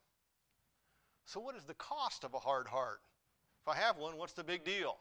So, 1.26 1.40
what 1.40 1.56
is 1.56 1.64
the 1.64 1.74
cost 1.74 2.24
of 2.24 2.34
a 2.34 2.38
hard 2.38 2.66
heart? 2.66 3.00
If 3.62 3.68
I 3.68 3.76
have 3.76 3.96
one, 3.96 4.16
what's 4.18 4.34
the 4.34 4.44
big 4.44 4.64
deal? 4.64 4.96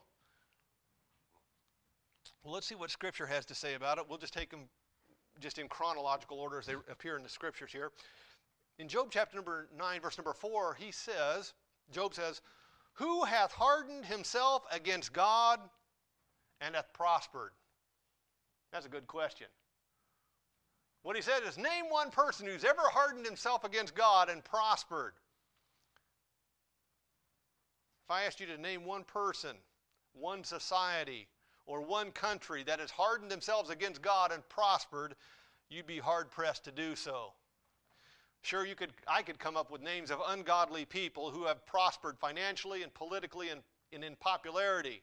Well, 2.43 2.53
let's 2.53 2.67
see 2.67 2.75
what 2.75 2.91
Scripture 2.91 3.25
has 3.25 3.45
to 3.45 3.55
say 3.55 3.73
about 3.73 3.97
it. 3.97 4.05
We'll 4.07 4.17
just 4.17 4.33
take 4.33 4.49
them 4.49 4.61
just 5.39 5.59
in 5.59 5.67
chronological 5.67 6.39
order 6.39 6.59
as 6.59 6.65
they 6.65 6.73
appear 6.89 7.17
in 7.17 7.23
the 7.23 7.29
Scriptures 7.29 7.71
here. 7.71 7.91
In 8.79 8.87
Job 8.87 9.07
chapter 9.11 9.35
number 9.35 9.67
9, 9.77 10.01
verse 10.01 10.17
number 10.17 10.33
4, 10.33 10.75
he 10.75 10.91
says, 10.91 11.53
Job 11.91 12.13
says, 12.13 12.41
Who 12.93 13.23
hath 13.23 13.51
hardened 13.51 14.05
himself 14.05 14.63
against 14.71 15.13
God 15.13 15.59
and 16.59 16.75
hath 16.75 16.91
prospered? 16.93 17.51
That's 18.71 18.85
a 18.85 18.89
good 18.89 19.07
question. 19.07 19.47
What 21.03 21.15
he 21.15 21.21
said 21.21 21.43
is, 21.43 21.57
Name 21.57 21.89
one 21.89 22.09
person 22.09 22.47
who's 22.47 22.63
ever 22.63 22.81
hardened 22.81 23.25
himself 23.25 23.63
against 23.63 23.93
God 23.93 24.29
and 24.29 24.43
prospered. 24.43 25.13
If 28.05 28.11
I 28.11 28.23
asked 28.23 28.39
you 28.39 28.47
to 28.47 28.57
name 28.57 28.83
one 28.83 29.03
person, 29.03 29.55
one 30.13 30.43
society, 30.43 31.27
or 31.65 31.81
one 31.81 32.11
country 32.11 32.63
that 32.63 32.79
has 32.79 32.91
hardened 32.91 33.31
themselves 33.31 33.69
against 33.69 34.01
God 34.01 34.31
and 34.31 34.47
prospered, 34.49 35.15
you'd 35.69 35.87
be 35.87 35.99
hard 35.99 36.29
pressed 36.29 36.65
to 36.65 36.71
do 36.71 36.95
so. 36.95 37.31
Sure, 38.41 38.65
you 38.65 38.75
could, 38.75 38.91
I 39.07 39.21
could 39.21 39.39
come 39.39 39.55
up 39.55 39.71
with 39.71 39.81
names 39.81 40.11
of 40.11 40.19
ungodly 40.27 40.83
people 40.83 41.31
who 41.31 41.45
have 41.45 41.65
prospered 41.65 42.17
financially 42.19 42.83
and 42.83 42.93
politically 42.93 43.49
and, 43.49 43.61
and 43.93 44.03
in 44.03 44.17
popularity. 44.17 45.01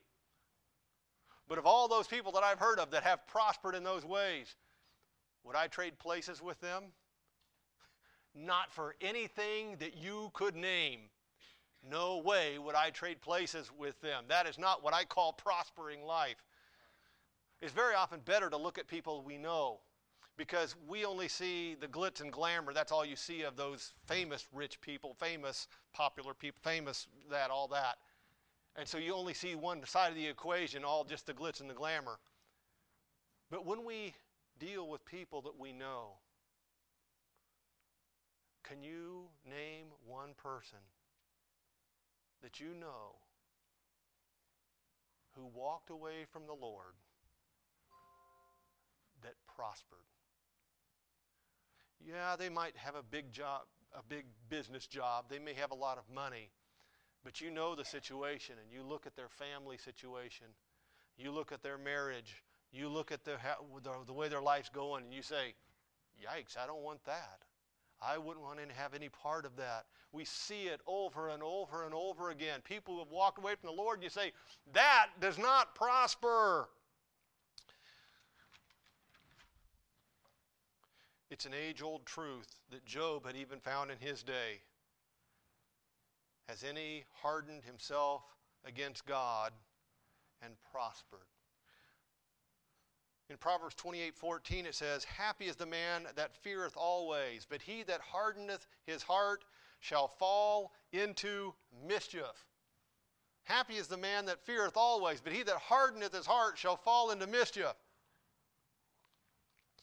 But 1.49 1.57
of 1.57 1.65
all 1.65 1.89
those 1.89 2.07
people 2.07 2.33
that 2.33 2.45
I've 2.45 2.59
heard 2.59 2.79
of 2.79 2.91
that 2.91 3.03
have 3.03 3.27
prospered 3.27 3.75
in 3.75 3.83
those 3.83 4.05
ways, 4.05 4.55
would 5.44 5.57
I 5.57 5.66
trade 5.66 5.98
places 5.98 6.42
with 6.42 6.61
them? 6.61 6.85
Not 8.35 8.70
for 8.70 8.94
anything 9.00 9.76
that 9.81 9.96
you 9.96 10.31
could 10.35 10.55
name. 10.55 11.00
No 11.88 12.18
way 12.18 12.59
would 12.59 12.74
I 12.74 12.90
trade 12.90 13.20
places 13.20 13.70
with 13.76 14.00
them. 14.00 14.24
That 14.29 14.46
is 14.46 14.59
not 14.59 14.83
what 14.83 14.94
I 14.94 15.05
call 15.05 15.33
prospering 15.33 16.05
life. 16.05 16.44
It's 17.61 17.72
very 17.72 17.94
often 17.94 18.20
better 18.20 18.50
to 18.50 18.57
look 18.57 18.79
at 18.79 18.87
people 18.87 19.22
we 19.22 19.38
know 19.38 19.81
because 20.37 20.74
we 20.88 21.05
only 21.05 21.29
see 21.29 21.74
the 21.74 21.87
glitz 21.87 22.20
and 22.20 22.33
glamour. 22.33 22.72
That's 22.72 22.92
all 22.92 23.05
you 23.05 23.16
see 23.16 23.42
of 23.42 23.57
those 23.57 23.92
famous 24.07 24.46
rich 24.53 24.81
people, 24.81 25.14
famous 25.18 25.68
popular 25.92 26.33
people, 26.33 26.61
famous 26.62 27.09
that, 27.31 27.50
all 27.50 27.68
that. 27.68 27.96
And 28.76 28.87
so 28.87 28.98
you 28.98 29.14
only 29.14 29.35
see 29.35 29.55
one 29.55 29.85
side 29.85 30.09
of 30.09 30.14
the 30.14 30.26
equation, 30.26 30.85
all 30.85 31.05
just 31.05 31.26
the 31.26 31.35
glitz 31.35 31.61
and 31.61 31.68
the 31.68 31.74
glamour. 31.74 32.18
But 33.50 33.66
when 33.66 33.85
we 33.85 34.14
deal 34.61 34.87
with 34.87 35.05
people 35.05 35.42
that 35.42 35.59
we 35.59 35.73
know, 35.73 36.18
can 38.62 38.83
you 38.83 39.25
name 39.49 39.87
one 40.07 40.31
person 40.40 40.79
that 42.42 42.61
you 42.61 42.68
know 42.79 43.16
who 45.33 45.46
walked 45.55 45.90
away 45.90 46.27
from 46.31 46.46
the 46.46 46.53
Lord 46.53 46.94
that 49.23 49.35
prospered? 49.57 49.99
Yeah, 52.07 52.37
they 52.37 52.49
might 52.49 52.77
have 52.77 52.94
a 52.94 53.03
big 53.03 53.33
job, 53.33 53.62
a 53.92 54.03
big 54.03 54.25
business 54.49 54.87
job. 54.87 55.25
They 55.29 55.38
may 55.38 55.55
have 55.55 55.70
a 55.70 55.75
lot 55.75 55.99
of 55.99 56.05
money. 56.14 56.51
But 57.25 57.40
you 57.40 57.51
know 57.51 57.75
the 57.75 57.85
situation 57.85 58.55
and 58.62 58.73
you 58.73 58.87
look 58.87 59.07
at 59.07 59.16
their 59.16 59.29
family 59.29 59.77
situation. 59.77 60.46
You 61.18 61.33
look 61.33 61.53
at 61.53 61.62
their 61.62 61.77
marriage. 61.77 62.42
You 62.73 62.89
look 62.89 63.11
at 63.11 63.25
the, 63.25 63.37
the, 63.83 63.91
the 64.07 64.13
way 64.13 64.29
their 64.29 64.41
life's 64.41 64.69
going 64.69 65.05
and 65.05 65.13
you 65.13 65.23
say, 65.23 65.55
yikes, 66.23 66.57
I 66.57 66.67
don't 66.67 66.83
want 66.83 67.05
that. 67.05 67.41
I 68.03 68.17
wouldn't 68.17 68.45
want 68.45 68.59
to 68.59 68.75
have 68.75 68.95
any 68.95 69.09
part 69.09 69.45
of 69.45 69.57
that. 69.57 69.85
We 70.13 70.25
see 70.25 70.65
it 70.65 70.81
over 70.87 71.29
and 71.29 71.43
over 71.43 71.85
and 71.85 71.93
over 71.93 72.31
again. 72.31 72.61
People 72.65 72.95
who 72.95 73.01
have 73.01 73.11
walked 73.11 73.39
away 73.39 73.55
from 73.61 73.69
the 73.69 73.83
Lord, 73.83 73.99
and 73.99 74.05
you 74.05 74.11
say, 74.11 74.33
that 74.73 75.09
does 75.21 75.37
not 75.37 75.75
prosper. 75.75 76.69
It's 81.31 81.47
an 81.47 81.53
age 81.55 81.83
old 81.83 82.07
truth 82.07 82.49
that 82.71 82.85
Job 82.85 83.27
had 83.27 83.37
even 83.37 83.61
found 83.61 83.91
in 83.91 83.99
his 83.99 84.23
day. 84.23 84.63
Has 86.49 86.65
any 86.65 87.05
hardened 87.23 87.63
himself 87.65 88.23
against 88.65 89.07
God 89.07 89.53
and 90.43 90.55
prospered? 90.73 91.30
In 93.31 93.37
Proverbs 93.37 93.77
28 93.77 94.16
14, 94.16 94.66
it 94.66 94.75
says, 94.75 95.05
Happy 95.05 95.45
is 95.45 95.55
the 95.55 95.64
man 95.64 96.03
that 96.16 96.35
feareth 96.35 96.77
always, 96.77 97.47
but 97.49 97.62
he 97.62 97.85
that 97.85 98.01
hardeneth 98.01 98.66
his 98.87 99.05
heart 99.05 99.45
shall 99.79 100.09
fall 100.09 100.73
into 100.93 101.55
mischief. 101.87 102.45
Happy 103.45 103.77
is 103.77 103.87
the 103.87 103.97
man 103.97 104.27
that 104.27 104.45
feareth 104.45 104.77
always, 104.77 105.21
but 105.21 105.33
he 105.33 105.45
that 105.45 105.57
hardeneth 105.57 106.12
his 106.12 106.27
heart 106.27 106.59
shall 106.59 106.77
fall 106.77 107.12
into 107.12 107.29
mischief. 107.29 107.73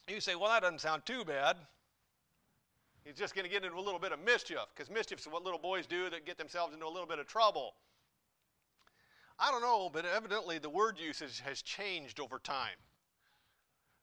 You 0.06 0.20
say, 0.20 0.34
well, 0.34 0.50
that 0.50 0.60
doesn't 0.60 0.82
sound 0.82 1.06
too 1.06 1.24
bad. 1.24 1.56
He's 3.04 3.16
just 3.16 3.34
going 3.34 3.46
to 3.46 3.50
get 3.50 3.64
into 3.64 3.78
a 3.78 3.80
little 3.80 4.00
bit 4.00 4.12
of 4.12 4.20
mischief, 4.20 4.66
because 4.74 4.90
mischief 4.90 5.20
is 5.20 5.26
what 5.26 5.42
little 5.42 5.58
boys 5.58 5.86
do 5.86 6.10
that 6.10 6.26
get 6.26 6.36
themselves 6.36 6.74
into 6.74 6.86
a 6.86 6.88
little 6.88 7.06
bit 7.06 7.18
of 7.18 7.26
trouble. 7.26 7.72
I 9.38 9.50
don't 9.50 9.62
know, 9.62 9.88
but 9.90 10.04
evidently 10.04 10.58
the 10.58 10.68
word 10.68 10.98
usage 10.98 11.40
has 11.40 11.62
changed 11.62 12.20
over 12.20 12.38
time. 12.38 12.76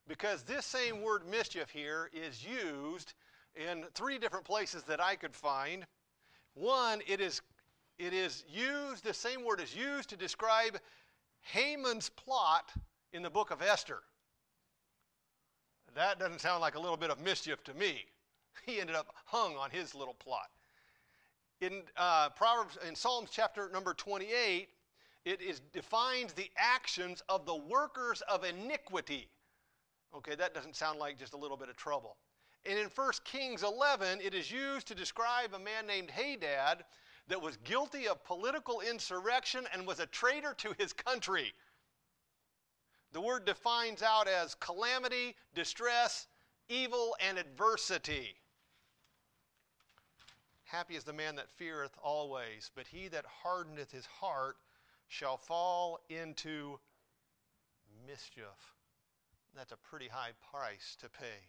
Because 0.07 0.43
this 0.43 0.65
same 0.65 1.01
word 1.01 1.23
mischief 1.29 1.69
here 1.69 2.09
is 2.13 2.45
used 2.45 3.13
in 3.55 3.85
three 3.93 4.17
different 4.19 4.45
places 4.45 4.83
that 4.83 5.01
I 5.01 5.15
could 5.15 5.35
find. 5.35 5.85
One, 6.53 7.01
it 7.07 7.19
is, 7.19 7.41
it 7.97 8.13
is 8.13 8.43
used, 8.47 9.03
the 9.03 9.13
same 9.13 9.43
word 9.43 9.59
is 9.59 9.75
used 9.75 10.09
to 10.09 10.17
describe 10.17 10.79
Haman's 11.41 12.09
plot 12.09 12.71
in 13.13 13.23
the 13.23 13.29
book 13.29 13.51
of 13.51 13.61
Esther. 13.61 13.99
That 15.95 16.19
doesn't 16.19 16.41
sound 16.41 16.61
like 16.61 16.75
a 16.75 16.79
little 16.79 16.97
bit 16.97 17.09
of 17.09 17.19
mischief 17.19 17.63
to 17.65 17.73
me. 17.73 18.05
He 18.65 18.79
ended 18.79 18.95
up 18.95 19.13
hung 19.25 19.57
on 19.57 19.69
his 19.69 19.93
little 19.93 20.13
plot. 20.13 20.49
In 21.61 21.83
uh, 21.97 22.29
Proverbs, 22.29 22.77
in 22.87 22.95
Psalms 22.95 23.29
chapter 23.31 23.69
number 23.71 23.93
28, 23.93 24.69
it 25.25 25.41
is, 25.41 25.59
defines 25.73 26.33
the 26.33 26.49
actions 26.57 27.21
of 27.27 27.45
the 27.45 27.55
workers 27.55 28.21
of 28.29 28.43
iniquity. 28.43 29.27
Okay, 30.15 30.35
that 30.35 30.53
doesn't 30.53 30.75
sound 30.75 30.97
like 30.97 31.19
just 31.19 31.33
a 31.33 31.37
little 31.37 31.57
bit 31.57 31.69
of 31.69 31.75
trouble. 31.75 32.15
And 32.65 32.79
in 32.79 32.87
1 32.87 33.11
Kings 33.25 33.63
11, 33.63 34.21
it 34.21 34.33
is 34.33 34.49
used 34.49 34.87
to 34.87 34.95
describe 34.95 35.53
a 35.53 35.59
man 35.59 35.85
named 35.85 36.09
Hadad 36.09 36.85
that 37.27 37.41
was 37.41 37.57
guilty 37.57 38.07
of 38.07 38.23
political 38.23 38.81
insurrection 38.81 39.67
and 39.73 39.85
was 39.85 39.99
a 39.99 40.05
traitor 40.05 40.53
to 40.59 40.73
his 40.77 40.93
country. 40.93 41.53
The 43.11 43.21
word 43.21 43.45
defines 43.45 44.01
out 44.01 44.27
as 44.27 44.55
calamity, 44.55 45.35
distress, 45.53 46.27
evil, 46.69 47.15
and 47.19 47.37
adversity. 47.37 48.35
Happy 50.63 50.95
is 50.95 51.03
the 51.03 51.13
man 51.13 51.35
that 51.35 51.51
feareth 51.51 51.95
always, 52.01 52.71
but 52.75 52.87
he 52.87 53.07
that 53.09 53.25
hardeneth 53.43 53.91
his 53.91 54.05
heart 54.05 54.57
shall 55.07 55.37
fall 55.37 55.99
into 56.09 56.79
mischief. 58.07 58.74
That's 59.55 59.71
a 59.71 59.77
pretty 59.77 60.07
high 60.07 60.31
price 60.51 60.97
to 60.99 61.09
pay. 61.09 61.47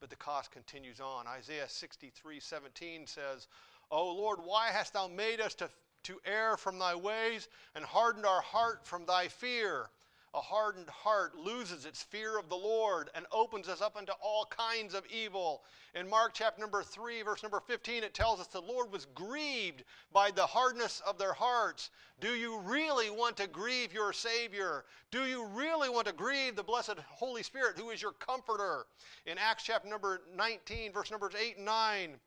But 0.00 0.10
the 0.10 0.16
cost 0.16 0.50
continues 0.50 1.00
on. 1.00 1.26
Isaiah 1.26 1.68
63 1.68 2.40
17 2.40 3.06
says, 3.06 3.48
O 3.90 4.12
Lord, 4.14 4.38
why 4.44 4.68
hast 4.68 4.92
thou 4.92 5.08
made 5.08 5.40
us 5.40 5.54
to, 5.56 5.68
to 6.04 6.20
err 6.24 6.56
from 6.56 6.78
thy 6.78 6.94
ways 6.94 7.48
and 7.74 7.84
hardened 7.84 8.26
our 8.26 8.40
heart 8.40 8.86
from 8.86 9.04
thy 9.06 9.28
fear? 9.28 9.90
A 10.34 10.40
hardened 10.40 10.88
heart 10.88 11.34
loses 11.34 11.84
its 11.84 12.02
fear 12.02 12.38
of 12.38 12.48
the 12.48 12.56
Lord 12.56 13.10
and 13.14 13.26
opens 13.32 13.68
us 13.68 13.82
up 13.82 13.98
into 13.98 14.14
all 14.22 14.46
kinds 14.46 14.94
of 14.94 15.04
evil. 15.06 15.62
In 15.94 16.08
Mark 16.08 16.32
chapter 16.32 16.58
number 16.58 16.82
3, 16.82 17.20
verse 17.20 17.42
number 17.42 17.60
15, 17.60 18.02
it 18.02 18.14
tells 18.14 18.40
us 18.40 18.46
the 18.46 18.62
Lord 18.62 18.90
was 18.90 19.04
grieved 19.14 19.84
by 20.10 20.30
the 20.30 20.46
hardness 20.46 21.02
of 21.06 21.18
their 21.18 21.34
hearts. 21.34 21.90
Do 22.18 22.34
you 22.34 22.58
really 22.60 23.10
want 23.10 23.36
to 23.36 23.46
grieve 23.46 23.92
your 23.92 24.14
Savior? 24.14 24.86
Do 25.10 25.26
you 25.26 25.44
really 25.44 25.90
want 25.90 26.06
to 26.06 26.14
grieve 26.14 26.56
the 26.56 26.62
blessed 26.62 26.98
Holy 27.10 27.42
Spirit, 27.42 27.76
who 27.76 27.90
is 27.90 28.00
your 28.00 28.12
comforter? 28.12 28.86
In 29.26 29.36
Acts 29.36 29.64
chapter 29.64 29.88
number 29.88 30.22
19, 30.34 30.92
verse 30.92 31.10
numbers 31.10 31.34
8 31.38 31.56
and 31.56 31.66
9, 31.66 32.20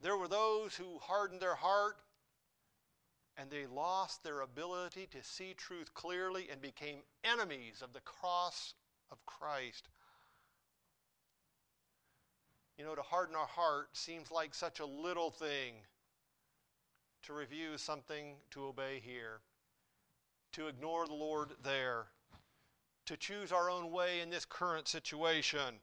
there 0.00 0.16
were 0.16 0.28
those 0.28 0.74
who 0.74 0.98
hardened 0.98 1.42
their 1.42 1.54
heart 1.54 1.98
and 3.36 3.50
they 3.50 3.66
lost 3.66 4.22
their 4.22 4.40
ability 4.40 5.08
to 5.10 5.22
see 5.22 5.54
truth 5.54 5.92
clearly 5.94 6.48
and 6.50 6.60
became 6.60 6.98
enemies 7.24 7.82
of 7.82 7.92
the 7.92 8.00
cross 8.00 8.74
of 9.10 9.24
Christ. 9.26 9.88
You 12.78 12.84
know, 12.84 12.94
to 12.94 13.02
harden 13.02 13.36
our 13.36 13.46
heart 13.46 13.88
seems 13.92 14.30
like 14.30 14.54
such 14.54 14.80
a 14.80 14.86
little 14.86 15.30
thing. 15.30 15.74
To 17.24 17.32
review 17.32 17.78
something 17.78 18.34
to 18.50 18.66
obey 18.66 19.00
here, 19.02 19.40
to 20.52 20.68
ignore 20.68 21.06
the 21.06 21.14
Lord 21.14 21.52
there, 21.62 22.04
to 23.06 23.16
choose 23.16 23.50
our 23.50 23.70
own 23.70 23.90
way 23.90 24.20
in 24.20 24.28
this 24.28 24.44
current 24.44 24.88
situation. 24.88 25.80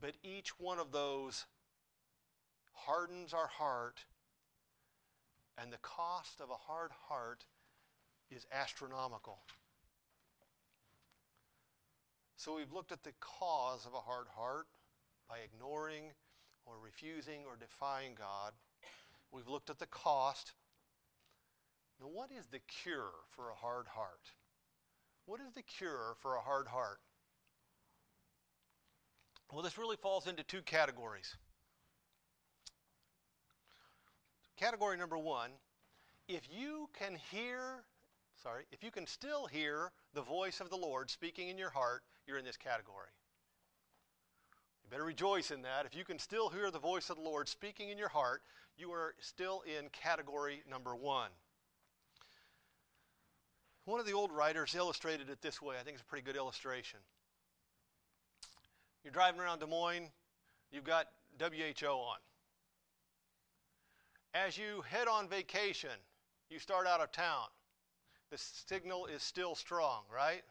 But 0.00 0.14
each 0.22 0.58
one 0.58 0.78
of 0.78 0.90
those 0.90 1.44
hardens 2.72 3.34
our 3.34 3.48
heart 3.48 4.00
and 5.60 5.72
the 5.72 5.78
cost 5.78 6.40
of 6.40 6.50
a 6.50 6.54
hard 6.54 6.90
heart 7.08 7.44
is 8.30 8.46
astronomical. 8.52 9.38
So 12.36 12.56
we've 12.56 12.72
looked 12.72 12.92
at 12.92 13.02
the 13.02 13.12
cause 13.20 13.84
of 13.84 13.92
a 13.92 14.00
hard 14.00 14.26
heart 14.34 14.66
by 15.28 15.38
ignoring 15.44 16.04
or 16.64 16.74
refusing 16.82 17.40
or 17.46 17.56
defying 17.56 18.14
God. 18.16 18.52
We've 19.30 19.48
looked 19.48 19.68
at 19.68 19.78
the 19.78 19.86
cost. 19.86 20.52
Now, 22.00 22.08
what 22.08 22.30
is 22.32 22.46
the 22.46 22.60
cure 22.82 23.12
for 23.36 23.50
a 23.50 23.54
hard 23.54 23.86
heart? 23.86 24.32
What 25.26 25.40
is 25.40 25.52
the 25.54 25.62
cure 25.62 26.16
for 26.20 26.36
a 26.36 26.40
hard 26.40 26.66
heart? 26.66 27.00
Well, 29.52 29.62
this 29.62 29.76
really 29.76 29.96
falls 29.96 30.26
into 30.26 30.42
two 30.42 30.62
categories. 30.62 31.36
Category 34.60 34.98
number 34.98 35.16
one, 35.16 35.52
if 36.28 36.42
you 36.52 36.90
can 36.92 37.16
hear, 37.30 37.82
sorry, 38.42 38.64
if 38.70 38.84
you 38.84 38.90
can 38.90 39.06
still 39.06 39.46
hear 39.46 39.90
the 40.12 40.20
voice 40.20 40.60
of 40.60 40.68
the 40.68 40.76
Lord 40.76 41.08
speaking 41.08 41.48
in 41.48 41.56
your 41.56 41.70
heart, 41.70 42.02
you're 42.26 42.36
in 42.36 42.44
this 42.44 42.58
category. 42.58 43.08
You 44.84 44.90
better 44.90 45.04
rejoice 45.04 45.50
in 45.50 45.62
that. 45.62 45.86
If 45.86 45.96
you 45.96 46.04
can 46.04 46.18
still 46.18 46.50
hear 46.50 46.70
the 46.70 46.78
voice 46.78 47.08
of 47.08 47.16
the 47.16 47.22
Lord 47.22 47.48
speaking 47.48 47.88
in 47.88 47.96
your 47.96 48.10
heart, 48.10 48.42
you 48.76 48.92
are 48.92 49.14
still 49.18 49.62
in 49.62 49.88
category 49.92 50.62
number 50.70 50.94
one. 50.94 51.30
One 53.86 53.98
of 53.98 54.04
the 54.04 54.12
old 54.12 54.30
writers 54.30 54.74
illustrated 54.74 55.30
it 55.30 55.40
this 55.40 55.62
way. 55.62 55.76
I 55.80 55.84
think 55.84 55.94
it's 55.94 56.02
a 56.02 56.10
pretty 56.10 56.26
good 56.26 56.36
illustration. 56.36 57.00
You're 59.04 59.12
driving 59.14 59.40
around 59.40 59.60
Des 59.60 59.66
Moines, 59.66 60.10
you've 60.70 60.84
got 60.84 61.06
WHO 61.40 61.86
on. 61.86 62.18
As 64.34 64.56
you 64.56 64.82
head 64.88 65.08
on 65.08 65.28
vacation, 65.28 65.90
you 66.50 66.58
start 66.58 66.86
out 66.86 67.00
of 67.00 67.10
town. 67.10 67.46
The 68.30 68.38
signal 68.38 69.06
is 69.06 69.22
still 69.22 69.56
strong, 69.56 70.02
right? 70.14 70.42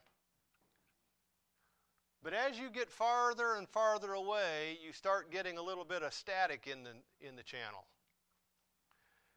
But 2.22 2.34
as 2.34 2.60
you 2.60 2.70
get 2.70 2.90
farther 2.90 3.56
and 3.56 3.70
farther 3.70 4.14
away, 4.14 4.78
you 4.86 4.92
start 4.92 5.32
getting 5.32 5.58
a 5.58 5.62
little 5.62 5.86
bit 5.86 6.04
of 6.04 6.14
static 6.14 6.68
in 6.68 6.84
the, 6.84 6.92
in 7.26 7.38
the 7.38 7.44
channel. 7.44 7.86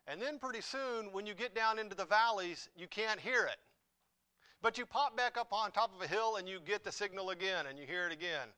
And 0.09 0.21
then 0.21 0.41
pretty 0.41 0.61
soon, 0.61 1.13
when 1.13 1.27
you 1.27 1.35
get 1.35 1.55
down 1.55 1.79
into 1.79 1.95
the 1.95 2.05
valleys, 2.05 2.69
you 2.77 2.89
can't 2.89 3.21
hear 3.21 3.45
it. 3.45 3.59
But 4.61 4.77
you 4.77 4.87
pop 4.87 5.17
back 5.17 5.37
up 5.37 5.53
on 5.53 5.71
top 5.71 5.95
of 5.95 6.03
a 6.03 6.09
hill 6.09 6.37
and 6.37 6.49
you 6.49 6.59
get 6.65 6.83
the 6.83 6.91
signal 6.91 7.31
again 7.31 7.67
and 7.69 7.79
you 7.79 7.87
hear 7.87 8.07
it 8.07 8.13
again. 8.13 8.49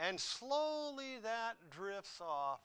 And 0.00 0.18
slowly 0.18 1.18
that 1.22 1.56
drifts 1.70 2.20
off 2.22 2.60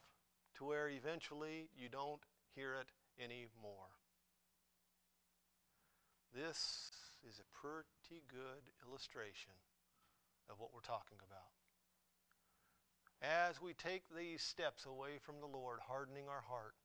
to 0.61 0.65
where 0.65 0.89
eventually 0.89 1.69
you 1.75 1.89
don't 1.89 2.21
hear 2.53 2.75
it 2.75 2.93
anymore. 3.17 3.89
This 6.35 6.91
is 7.27 7.41
a 7.41 7.49
pretty 7.49 8.21
good 8.29 8.61
illustration 8.85 9.57
of 10.51 10.59
what 10.59 10.69
we're 10.71 10.85
talking 10.85 11.17
about. 11.25 11.49
As 13.25 13.59
we 13.59 13.73
take 13.73 14.03
these 14.15 14.43
steps 14.43 14.85
away 14.85 15.17
from 15.25 15.41
the 15.41 15.47
Lord, 15.47 15.79
hardening 15.81 16.29
our 16.29 16.45
heart. 16.47 16.75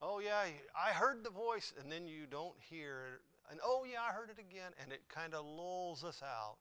Oh, 0.00 0.20
yeah, 0.20 0.46
I 0.78 0.90
heard 0.90 1.24
the 1.24 1.30
voice, 1.30 1.72
and 1.80 1.90
then 1.90 2.06
you 2.06 2.26
don't 2.30 2.56
hear 2.70 3.18
it. 3.18 3.50
And 3.50 3.58
oh, 3.64 3.84
yeah, 3.90 4.06
I 4.08 4.12
heard 4.12 4.30
it 4.30 4.38
again. 4.38 4.70
And 4.80 4.92
it 4.92 5.02
kind 5.08 5.34
of 5.34 5.44
lulls 5.44 6.04
us 6.04 6.22
out 6.22 6.58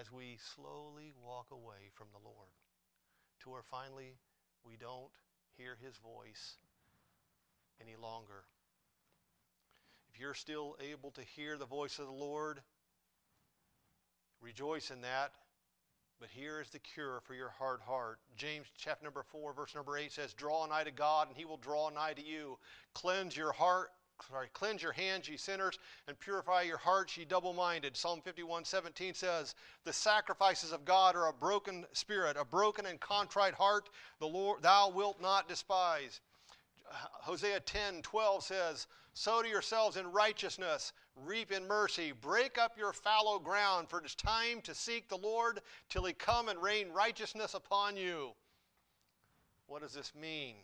as 0.00 0.12
we 0.12 0.38
slowly 0.54 1.12
walk 1.20 1.48
away 1.50 1.90
from 1.94 2.06
the 2.12 2.22
Lord 2.22 2.50
to 3.42 3.50
where 3.50 3.62
finally 3.62 4.14
we 4.64 4.76
don't 4.76 5.10
hear 5.56 5.76
his 5.82 5.96
voice 5.98 6.56
any 7.80 7.96
longer. 8.00 8.44
If 10.12 10.20
you're 10.20 10.34
still 10.34 10.76
able 10.80 11.10
to 11.12 11.22
hear 11.22 11.56
the 11.56 11.66
voice 11.66 11.98
of 11.98 12.06
the 12.06 12.12
Lord, 12.12 12.60
rejoice 14.40 14.90
in 14.90 15.00
that. 15.02 15.32
But 16.20 16.28
here 16.30 16.60
is 16.60 16.68
the 16.70 16.78
cure 16.78 17.20
for 17.24 17.34
your 17.34 17.48
hard 17.58 17.80
heart. 17.80 18.20
James 18.36 18.66
chapter 18.76 19.04
number 19.04 19.24
4, 19.32 19.54
verse 19.54 19.74
number 19.74 19.96
8 19.96 20.12
says, 20.12 20.34
Draw 20.34 20.66
nigh 20.66 20.84
to 20.84 20.92
God, 20.92 21.26
and 21.26 21.36
he 21.36 21.44
will 21.44 21.56
draw 21.56 21.88
nigh 21.88 22.12
to 22.12 22.24
you. 22.24 22.58
Cleanse 22.94 23.36
your 23.36 23.50
heart 23.50 23.90
sorry, 24.28 24.48
cleanse 24.52 24.82
your 24.82 24.92
hands, 24.92 25.28
ye 25.28 25.36
sinners, 25.36 25.78
and 26.08 26.18
purify 26.18 26.62
your 26.62 26.78
hearts, 26.78 27.16
ye 27.16 27.24
double 27.24 27.52
minded. 27.52 27.96
Psalm 27.96 28.20
51 28.20 28.64
17 28.64 29.14
says, 29.14 29.54
The 29.84 29.92
sacrifices 29.92 30.72
of 30.72 30.84
God 30.84 31.16
are 31.16 31.28
a 31.28 31.32
broken 31.32 31.86
spirit, 31.92 32.36
a 32.38 32.44
broken 32.44 32.86
and 32.86 33.00
contrite 33.00 33.54
heart, 33.54 33.88
the 34.18 34.28
Lord 34.28 34.62
thou 34.62 34.90
wilt 34.90 35.20
not 35.20 35.48
despise. 35.48 36.20
Hosea 36.86 37.60
10 37.60 38.02
12 38.02 38.44
says, 38.44 38.86
Sow 39.14 39.42
to 39.42 39.48
yourselves 39.48 39.96
in 39.96 40.10
righteousness, 40.10 40.92
reap 41.16 41.52
in 41.52 41.66
mercy, 41.66 42.12
break 42.12 42.58
up 42.58 42.78
your 42.78 42.92
fallow 42.92 43.38
ground, 43.38 43.88
for 43.88 43.98
it 43.98 44.06
is 44.06 44.14
time 44.14 44.60
to 44.62 44.74
seek 44.74 45.08
the 45.08 45.18
Lord 45.18 45.60
till 45.90 46.04
he 46.04 46.14
come 46.14 46.48
and 46.48 46.62
rain 46.62 46.90
righteousness 46.90 47.54
upon 47.54 47.96
you. 47.96 48.32
What 49.66 49.82
does 49.82 49.92
this 49.92 50.14
mean? 50.14 50.56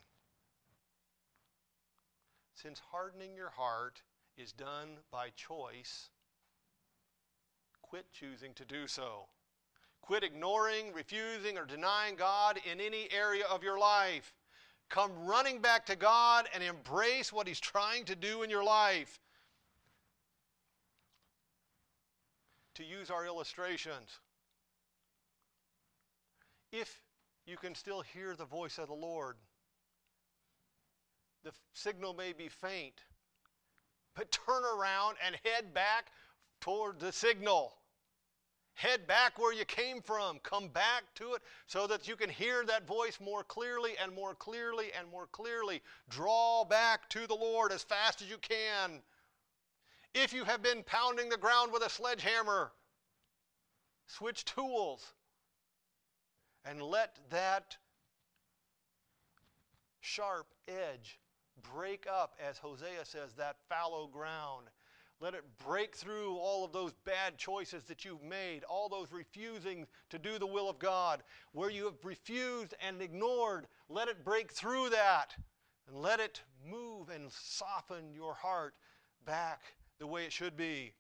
Since 2.61 2.83
hardening 2.91 3.37
your 3.37 3.51
heart 3.51 4.03
is 4.37 4.51
done 4.51 4.99
by 5.13 5.29
choice, 5.37 6.11
quit 7.83 8.07
choosing 8.13 8.53
to 8.55 8.65
do 8.65 8.89
so. 8.89 9.27
Quit 10.03 10.25
ignoring, 10.25 10.93
refusing, 10.93 11.57
or 11.57 11.65
denying 11.65 12.17
God 12.17 12.59
in 12.69 12.81
any 12.81 13.09
area 13.17 13.45
of 13.49 13.63
your 13.63 13.79
life. 13.79 14.35
Come 14.89 15.13
running 15.25 15.61
back 15.61 15.87
to 15.87 15.95
God 15.95 16.49
and 16.53 16.65
embrace 16.65 17.33
what 17.33 17.47
He's 17.47 17.61
trying 17.61 18.05
to 18.07 18.17
do 18.17 18.43
in 18.43 18.51
your 18.51 18.65
life. 18.65 19.21
To 22.75 22.85
use 22.85 23.09
our 23.09 23.25
illustrations, 23.25 24.19
if 26.73 27.03
you 27.47 27.57
can 27.57 27.77
still 27.77 28.01
hear 28.01 28.35
the 28.35 28.45
voice 28.45 28.79
of 28.79 28.89
the 28.89 28.95
Lord, 28.95 29.37
the 31.45 31.53
signal 31.73 32.15
may 32.15 32.33
be 32.33 32.49
faint, 32.49 32.95
but 34.15 34.31
turn 34.31 34.65
around 34.65 35.17
and 35.25 35.37
head 35.45 35.73
back 35.73 36.07
toward 36.61 36.99
the 36.99 37.13
signal. 37.13 37.75
Head 38.75 39.09
back 39.09 39.41
where 39.41 39.53
you 39.53 39.65
came 39.65 40.01
from. 40.01 40.39
Come 40.45 40.69
back 40.69 41.03
to 41.17 41.35
it 41.35 41.43
so 41.67 41.89
that 41.89 42.07
you 42.07 42.15
can 42.15 42.31
hear 42.31 42.65
that 42.65 42.87
voice 42.87 43.19
more 43.21 43.43
clearly 43.43 43.95
and 44.01 44.15
more 44.15 44.35
clearly 44.35 44.93
and 44.97 45.11
more 45.11 45.27
clearly. 45.27 45.83
Draw 46.09 46.65
back 46.67 47.09
to 47.11 47.27
the 47.27 47.35
Lord 47.35 47.73
as 47.73 47.83
fast 47.83 48.23
as 48.23 48.31
you 48.31 48.39
can. 48.39 49.01
If 50.15 50.33
you 50.33 50.45
have 50.45 50.63
been 50.63 50.85
pounding 50.85 51.29
the 51.29 51.37
ground 51.37 51.73
with 51.73 51.83
a 51.83 51.91
sledgehammer, 51.91 52.71
switch 54.07 54.45
tools 54.45 55.13
and 56.65 56.81
let 56.81 57.19
that 57.31 57.77
sharp 60.01 60.47
edge 60.69 61.19
break 61.75 62.07
up, 62.07 62.35
as 62.45 62.59
Hosea 62.59 63.05
says, 63.05 63.35
that 63.35 63.57
fallow 63.69 64.07
ground. 64.07 64.67
Let 65.21 65.35
it 65.35 65.45
break 65.67 65.97
through 65.97 66.37
all 66.37 66.65
of 66.65 66.73
those 66.73 66.93
bad 67.05 67.39
choices 67.39 67.83
that 67.85 68.05
you've 68.05 68.23
made, 68.23 68.63
all 68.65 68.89
those 68.89 69.13
refusing 69.13 69.87
to 70.11 70.19
do 70.19 70.39
the 70.39 70.47
will 70.47 70.71
of 70.71 70.79
God. 70.79 71.23
Where 71.53 71.71
you 71.71 71.87
have 71.87 72.05
refused 72.05 72.75
and 72.81 73.03
ignored, 73.03 73.67
let 73.89 74.09
it 74.09 74.25
break 74.25 74.53
through 74.53 74.91
that 74.91 75.35
and 75.89 75.97
let 75.97 76.21
it 76.21 76.43
move 76.65 77.09
and 77.09 77.33
soften 77.33 78.13
your 78.15 78.35
heart 78.35 78.75
back 79.27 79.63
the 79.99 80.07
way 80.07 80.25
it 80.25 80.33
should 80.33 80.57
be. 80.57 80.93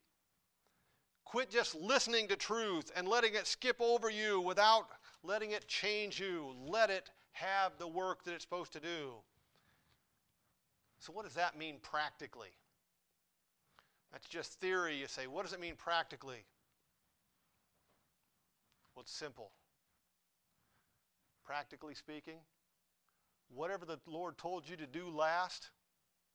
Quit 1.24 1.50
just 1.50 1.74
listening 1.74 2.26
to 2.28 2.36
truth 2.36 2.90
and 2.96 3.06
letting 3.06 3.34
it 3.34 3.46
skip 3.46 3.76
over 3.80 4.10
you 4.10 4.40
without 4.40 4.88
letting 5.22 5.52
it 5.52 5.68
change 5.68 6.18
you. 6.18 6.54
Let 6.66 6.90
it 6.90 7.10
have 7.32 7.72
the 7.78 7.86
work 7.86 8.24
that 8.24 8.34
it's 8.34 8.42
supposed 8.42 8.72
to 8.72 8.80
do. 8.80 9.12
So, 11.00 11.12
what 11.12 11.24
does 11.24 11.34
that 11.34 11.56
mean 11.56 11.76
practically? 11.82 12.50
That's 14.12 14.26
just 14.26 14.60
theory. 14.60 14.96
You 14.96 15.06
say, 15.06 15.26
what 15.26 15.44
does 15.44 15.52
it 15.52 15.60
mean 15.60 15.74
practically? 15.76 16.44
Well, 18.94 19.02
it's 19.02 19.12
simple. 19.12 19.52
Practically 21.44 21.94
speaking, 21.94 22.38
whatever 23.54 23.84
the 23.86 23.98
Lord 24.06 24.36
told 24.36 24.68
you 24.68 24.76
to 24.76 24.86
do 24.86 25.08
last, 25.08 25.70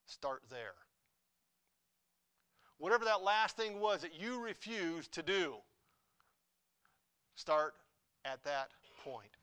start 0.06 0.44
there. 0.50 0.76
Whatever 2.78 3.06
that 3.06 3.22
last 3.22 3.56
thing 3.56 3.80
was 3.80 4.02
that 4.02 4.20
you 4.20 4.40
refused 4.40 5.12
to 5.14 5.24
do, 5.24 5.56
start 7.36 7.76
at 8.26 8.44
that 8.44 8.72
point. 9.04 9.38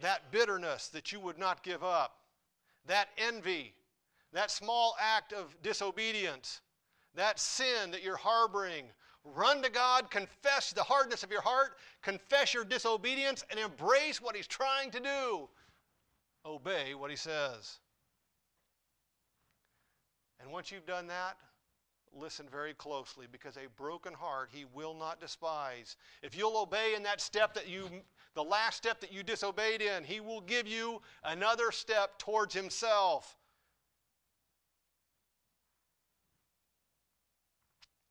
That 0.00 0.30
bitterness 0.30 0.88
that 0.88 1.12
you 1.12 1.20
would 1.20 1.38
not 1.38 1.62
give 1.62 1.82
up, 1.84 2.16
that 2.86 3.08
envy, 3.18 3.74
that 4.32 4.50
small 4.50 4.96
act 5.00 5.32
of 5.32 5.54
disobedience, 5.62 6.60
that 7.14 7.38
sin 7.38 7.90
that 7.90 8.02
you're 8.02 8.16
harboring, 8.16 8.84
run 9.24 9.62
to 9.62 9.70
God, 9.70 10.10
confess 10.10 10.72
the 10.72 10.82
hardness 10.82 11.22
of 11.22 11.30
your 11.30 11.40
heart, 11.40 11.78
confess 12.02 12.54
your 12.54 12.64
disobedience, 12.64 13.44
and 13.50 13.58
embrace 13.58 14.20
what 14.20 14.36
He's 14.36 14.46
trying 14.46 14.90
to 14.90 15.00
do. 15.00 15.48
Obey 16.44 16.94
what 16.94 17.10
He 17.10 17.16
says. 17.16 17.78
And 20.40 20.52
once 20.52 20.70
you've 20.70 20.86
done 20.86 21.06
that, 21.08 21.36
listen 22.16 22.46
very 22.50 22.74
closely 22.74 23.26
because 23.30 23.56
a 23.56 23.68
broken 23.76 24.12
heart 24.12 24.48
he 24.52 24.64
will 24.72 24.94
not 24.94 25.20
despise. 25.20 25.96
If 26.22 26.36
you'll 26.36 26.56
obey 26.56 26.94
in 26.94 27.02
that 27.04 27.20
step 27.20 27.54
that 27.54 27.68
you, 27.68 27.88
the 28.34 28.42
last 28.42 28.76
step 28.76 29.00
that 29.00 29.12
you 29.12 29.22
disobeyed 29.22 29.82
in, 29.82 30.04
he 30.04 30.20
will 30.20 30.40
give 30.40 30.66
you 30.66 31.02
another 31.24 31.70
step 31.70 32.18
towards 32.18 32.54
himself. 32.54 33.36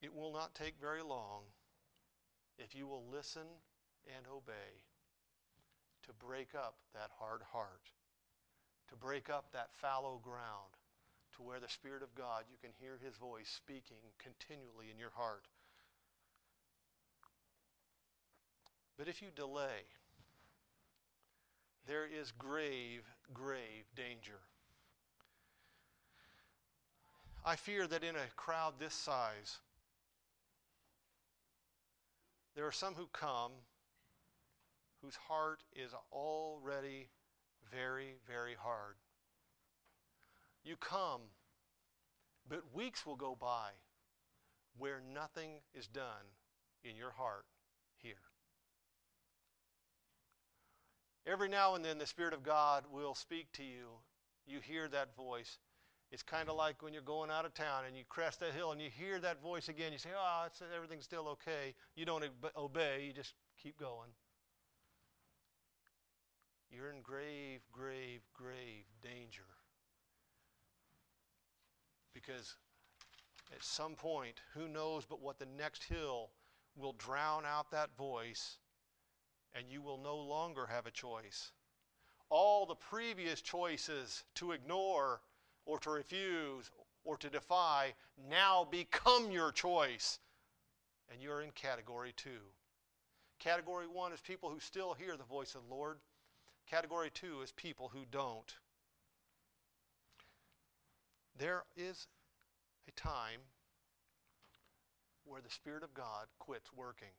It 0.02 0.14
will 0.14 0.32
not 0.32 0.56
take 0.56 0.76
very 0.80 1.02
long 1.02 1.43
if 2.58 2.76
you 2.76 2.88
will 2.88 3.04
listen 3.12 3.48
and 4.16 4.26
obey 4.28 4.84
to 6.06 6.14
break 6.26 6.56
up 6.56 6.76
that 6.93 7.10
hard 7.20 7.41
heart, 7.52 7.91
to 8.89 8.95
break 8.95 9.30
up 9.30 9.52
that 9.54 9.70
fallow 9.74 10.20
ground 10.24 10.78
to 11.36 11.43
where 11.43 11.60
the 11.60 11.70
Spirit 11.70 12.02
of 12.04 12.16
God, 12.16 12.43
you 12.50 12.58
can 12.62 12.72
hear 12.80 12.98
His 13.04 13.16
voice 13.18 13.50
speaking 13.50 13.98
continually 14.18 14.88
in 14.91 15.00
your 15.00 15.12
heart. 15.16 15.45
But 18.98 19.08
if 19.08 19.22
you 19.22 19.28
delay, 19.36 19.86
there 21.88 22.06
is 22.06 22.32
grave, 22.32 23.04
grave 23.34 23.86
danger. 23.95 24.39
I 27.45 27.56
fear 27.56 27.88
that 27.88 28.04
in 28.04 28.16
a 28.16 28.34
crowd 28.36 28.74
this 28.80 28.93
size, 28.93 29.60
there 32.58 32.66
are 32.66 32.72
some 32.72 32.95
who 32.95 33.08
come 33.14 33.51
whose 35.03 35.16
heart 35.16 35.60
is 35.76 35.91
already 36.12 37.08
very, 37.72 38.16
very 38.28 38.55
hard. 38.60 38.95
You 40.64 40.76
come, 40.76 41.22
but 42.49 42.74
weeks 42.74 43.05
will 43.05 43.16
go 43.16 43.38
by 43.39 43.70
where 44.76 44.99
nothing 45.14 45.60
is 45.76 45.86
done 45.86 46.34
in 46.84 46.95
your 46.95 47.12
heart 47.12 47.45
here. 47.95 48.16
Every 51.28 51.49
now 51.49 51.76
and 51.76 51.86
then, 51.86 51.99
the 51.99 52.08
Spirit 52.08 52.34
of 52.34 52.41
God 52.41 52.86
will 52.91 53.14
speak 53.14 53.51
to 53.53 53.64
you. 53.64 53.99
You 54.47 54.62
hear 54.62 54.88
that 54.88 55.16
voice. 55.16 55.60
It's 56.12 56.24
kind 56.24 56.49
of 56.49 56.55
like 56.55 56.82
when 56.82 56.93
you're 56.93 57.01
going 57.01 57.30
out 57.30 57.45
of 57.45 57.53
town 57.53 57.84
and 57.86 57.97
you 57.97 58.03
crest 58.08 58.39
that 58.39 58.53
hill 58.53 58.72
and 58.72 58.82
you 58.82 58.89
hear 58.89 59.20
that 59.20 59.41
voice 59.41 59.68
again. 59.68 59.91
You 59.91 59.97
say, 59.97 60.10
Oh, 60.18 60.47
everything's 60.74 61.03
still 61.03 61.28
okay. 61.30 61.74
You 61.95 62.05
don't 62.05 62.24
obey, 62.55 63.03
you 63.05 63.14
just 63.14 63.34
keep 63.62 63.78
going. 63.78 64.10
You're 66.70 66.91
in 66.91 67.01
grave, 67.01 67.62
grave, 67.72 68.22
grave 68.34 68.86
danger 69.01 69.43
because 72.14 72.55
at 73.53 73.64
some 73.64 73.93
point, 73.93 74.41
who 74.53 74.68
knows 74.68 75.05
but 75.05 75.22
what 75.22 75.39
the 75.39 75.45
next 75.58 75.84
hill 75.84 76.32
will 76.76 76.93
drown 76.93 77.43
out 77.45 77.72
that 77.72 77.95
voice 77.97 78.58
and 79.55 79.66
you 79.70 79.82
will 79.82 79.97
no 79.97 80.18
longer 80.18 80.66
have 80.66 80.86
a 80.86 80.91
choice. 80.91 81.51
All 82.30 82.66
the 82.66 82.76
previous 82.76 83.41
choices 83.41 84.24
to 84.36 84.51
ignore 84.51 85.22
or 85.68 85.78
to 85.80 85.91
refuse 85.91 86.72
or 87.05 87.18
to 87.18 87.30
defy 87.30 87.93
now 88.30 88.68
become 88.70 89.30
your 89.30 89.51
choice. 89.51 90.18
And 91.11 91.22
you're 91.22 91.41
in 91.41 91.51
category 91.51 92.13
two. 92.18 92.41
Category 93.38 93.86
one 93.88 94.11
is 94.11 94.22
people 94.22 94.49
who 94.49 94.59
still 94.59 94.95
hear 94.95 95.15
the 95.15 95.24
voice 95.24 95.53
of 95.53 95.61
the 95.68 95.76
Lord. 95.76 95.99
Category 96.68 97.11
two 97.13 97.41
is 97.43 97.51
people 97.51 97.91
who 97.93 98.01
don't 98.11 98.55
there 101.38 101.63
is 101.76 102.07
a 102.88 102.91
time 102.91 103.39
where 105.26 105.41
the 105.41 105.49
Spirit 105.49 105.84
of 105.84 105.93
God 105.93 106.28
quits 106.39 106.70
working, 106.76 107.13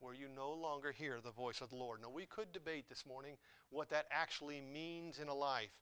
where 0.00 0.14
you 0.14 0.28
no 0.34 0.52
longer 0.52 0.92
hear 0.92 1.18
the 1.22 1.30
voice 1.30 1.60
of 1.60 1.70
the 1.70 1.76
Lord. 1.76 2.00
Now, 2.00 2.10
we 2.10 2.26
could 2.26 2.52
debate 2.52 2.88
this 2.88 3.04
morning 3.06 3.36
what 3.70 3.90
that 3.90 4.06
actually 4.10 4.60
means 4.60 5.18
in 5.18 5.28
a 5.28 5.34
life. 5.34 5.72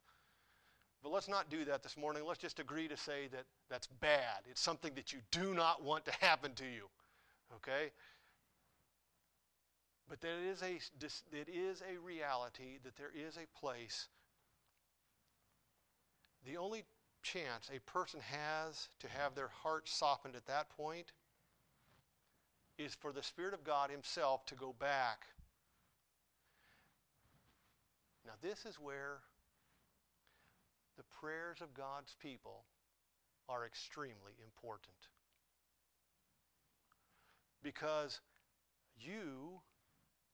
But 1.03 1.11
let's 1.11 1.27
not 1.27 1.49
do 1.49 1.65
that 1.65 1.83
this 1.83 1.97
morning. 1.97 2.23
Let's 2.25 2.39
just 2.39 2.59
agree 2.59 2.87
to 2.87 2.95
say 2.95 3.27
that 3.33 3.43
that's 3.69 3.87
bad. 3.87 4.39
It's 4.49 4.61
something 4.61 4.93
that 4.95 5.11
you 5.11 5.19
do 5.31 5.53
not 5.53 5.83
want 5.83 6.05
to 6.05 6.11
happen 6.21 6.53
to 6.55 6.65
you. 6.65 6.87
Okay? 7.55 7.91
But 10.09 10.21
there 10.21 10.39
is 10.49 10.61
a, 10.61 10.79
it 11.35 11.49
is 11.49 11.81
a 11.81 11.99
reality 11.99 12.79
that 12.83 12.95
there 12.95 13.11
is 13.13 13.37
a 13.37 13.59
place 13.59 14.07
the 16.45 16.57
only 16.57 16.83
chance 17.21 17.69
a 17.73 17.79
person 17.89 18.19
has 18.19 18.89
to 18.99 19.07
have 19.07 19.33
their 19.33 19.47
heart 19.47 19.87
softened 19.87 20.35
at 20.35 20.45
that 20.47 20.69
point 20.69 21.11
is 22.77 22.93
for 22.95 23.13
the 23.13 23.23
Spirit 23.23 23.53
of 23.53 23.63
God 23.63 23.89
Himself 23.89 24.45
to 24.47 24.55
go 24.55 24.75
back. 24.77 25.25
Now, 28.25 28.33
this 28.41 28.65
is 28.65 28.75
where 28.75 29.19
the 30.97 31.03
prayers 31.19 31.61
of 31.61 31.73
God's 31.73 32.15
people 32.21 32.65
are 33.49 33.65
extremely 33.65 34.33
important. 34.43 35.09
Because 37.61 38.21
you 38.97 39.61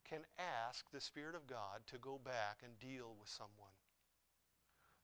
can 0.10 0.22
ask 0.38 0.86
the 0.91 1.01
Spirit 1.01 1.36
of 1.36 1.47
God 1.47 1.86
to 1.88 1.97
go 1.97 2.20
back 2.24 2.62
and 2.64 2.80
deal 2.80 3.16
with 3.20 3.30
someone. 3.30 3.78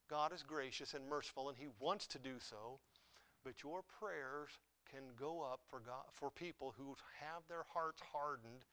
God 0.09 0.33
is 0.33 0.43
gracious 0.43 0.93
and 0.93 1.07
merciful, 1.07 1.49
and 1.49 1.57
He 1.57 1.67
wants 1.79 2.07
to 2.07 2.19
do 2.19 2.35
so, 2.39 2.79
but 3.43 3.63
your 3.63 3.81
prayers 3.99 4.49
can 4.91 5.03
go 5.19 5.41
up 5.41 5.61
for, 5.69 5.79
God, 5.79 6.05
for 6.11 6.29
people 6.29 6.73
who 6.77 6.95
have 7.19 7.43
their 7.47 7.65
hearts 7.73 8.01
hardened 8.11 8.65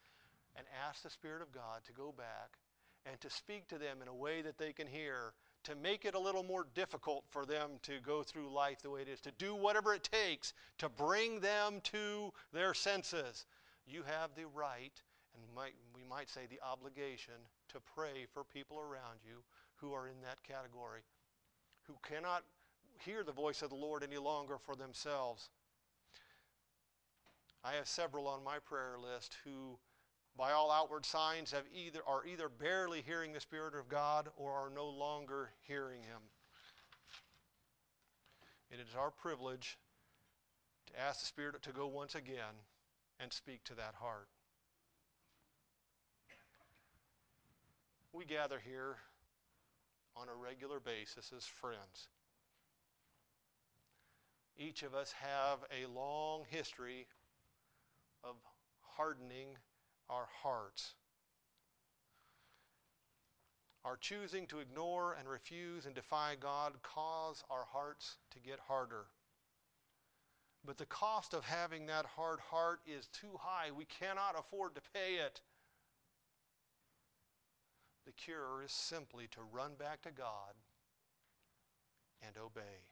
and 0.57 0.67
ask 0.87 1.03
the 1.03 1.11
Spirit 1.11 1.43
of 1.43 1.53
God 1.53 1.85
to 1.87 1.93
go 1.93 2.13
back 2.17 2.59
and 3.07 3.21
to 3.21 3.31
speak 3.31 3.69
to 3.69 3.79
them 3.79 4.01
in 4.03 4.09
a 4.09 4.15
way 4.15 4.43
that 4.43 4.59
they 4.59 4.73
can 4.73 4.87
hear, 4.87 5.33
to 5.65 5.75
make 5.75 6.05
it 6.05 6.15
a 6.15 6.19
little 6.19 6.43
more 6.43 6.67
difficult 6.75 7.25
for 7.31 7.47
them 7.47 7.71
to 7.83 8.01
go 8.05 8.23
through 8.23 8.53
life 8.53 8.83
the 8.83 8.91
way 8.91 9.03
it 9.03 9.09
is, 9.09 9.21
to 9.21 9.33
do 9.39 9.55
whatever 9.55 9.95
it 9.95 10.09
takes 10.11 10.55
to 10.79 10.89
bring 10.89 11.41
them 11.41 11.81
to 11.85 12.33
their 12.53 12.75
senses. 12.75 13.47
You 13.87 14.03
have 14.03 14.31
the 14.35 14.47
right, 14.55 14.93
and 15.35 15.45
might, 15.55 15.75
we 15.95 16.03
might 16.09 16.31
say 16.31 16.43
the 16.49 16.61
obligation, 16.67 17.35
to 17.69 17.79
pray 17.95 18.27
for 18.33 18.45
people 18.45 18.79
around 18.79 19.21
you 19.25 19.43
who 19.77 19.93
are 19.93 20.07
in 20.07 20.21
that 20.23 20.43
category 20.43 21.03
who 21.87 21.95
cannot 22.03 22.45
hear 23.05 23.25
the 23.25 23.33
voice 23.33 23.63
of 23.63 23.71
the 23.71 23.77
Lord 23.77 24.03
any 24.03 24.19
longer 24.19 24.59
for 24.59 24.77
themselves. 24.77 25.51
I 27.65 27.73
have 27.75 27.89
several 27.89 28.27
on 28.27 28.45
my 28.45 28.59
prayer 28.59 28.97
list 28.99 29.37
who, 29.45 29.79
by 30.37 30.53
all 30.53 30.71
outward 30.71 31.05
signs, 31.05 31.53
have 31.53 31.65
either, 31.75 32.01
are 32.07 32.27
either 32.27 32.49
barely 32.49 33.03
hearing 33.03 33.33
the 33.33 33.41
Spirit 33.41 33.75
of 33.75 33.89
God 33.89 34.29
or 34.37 34.53
are 34.53 34.71
no 34.75 34.89
longer 34.89 35.51
hearing 35.67 36.03
Him. 36.03 36.21
And 38.71 38.81
it 38.81 38.87
is 38.89 38.95
our 38.97 39.11
privilege 39.11 39.79
to 40.87 41.01
ask 41.01 41.21
the 41.21 41.27
Spirit 41.27 41.61
to 41.63 41.73
go 41.73 41.87
once 41.87 42.15
again 42.15 42.55
and 43.21 43.33
speak 43.33 43.63
to 43.65 43.75
that 43.75 43.95
heart. 44.01 44.29
We 48.13 48.25
gather 48.25 48.59
here 48.59 48.97
on 50.17 50.29
a 50.29 50.35
regular 50.35 50.81
basis 50.81 51.33
as 51.37 51.45
friends. 51.45 52.09
Each 54.57 54.83
of 54.83 54.95
us 54.95 55.13
have 55.13 55.61
a 55.71 55.91
long 55.91 56.43
history 56.49 57.07
of 58.23 58.37
hardening 58.83 59.57
our 60.09 60.29
hearts. 60.43 60.95
Our 63.85 63.97
choosing 63.97 64.47
to 64.49 64.61
ignore 64.61 65.15
and 65.19 65.29
refuse 65.29 65.87
and 65.87 65.95
defy 65.95 66.37
God 66.39 66.75
cause 66.83 67.43
our 67.51 67.67
hearts 67.73 68.17
to 68.31 68.39
get 68.39 68.61
harder. 68.61 69.07
But 70.65 70.79
the 70.79 70.87
cost 70.87 71.35
of 71.35 71.45
having 71.45 71.87
that 71.87 72.07
hard 72.07 72.39
heart 72.39 72.81
is 72.87 73.09
too 73.09 73.37
high. 73.41 73.73
We 73.73 73.85
cannot 73.87 74.39
afford 74.39 74.77
to 74.77 74.83
pay 74.95 75.15
it. 75.17 75.41
The 78.07 78.13
cure 78.13 78.63
is 78.65 78.73
simply 78.73 79.27
to 79.33 79.41
run 79.53 79.73
back 79.79 80.03
to 80.03 80.11
God 80.11 80.55
and 82.25 82.37
obey. 82.37 82.87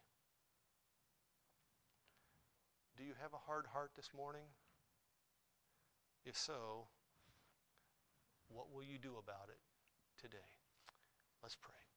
Do 2.96 3.04
you 3.04 3.14
have 3.22 3.32
a 3.32 3.46
hard 3.46 3.66
heart 3.66 3.92
this 3.96 4.10
morning? 4.16 4.46
If 6.24 6.36
so, 6.36 6.86
what 8.52 8.72
will 8.72 8.82
you 8.82 8.98
do 8.98 9.14
about 9.18 9.48
it 9.48 9.58
today? 10.20 10.50
Let's 11.42 11.56
pray. 11.56 11.89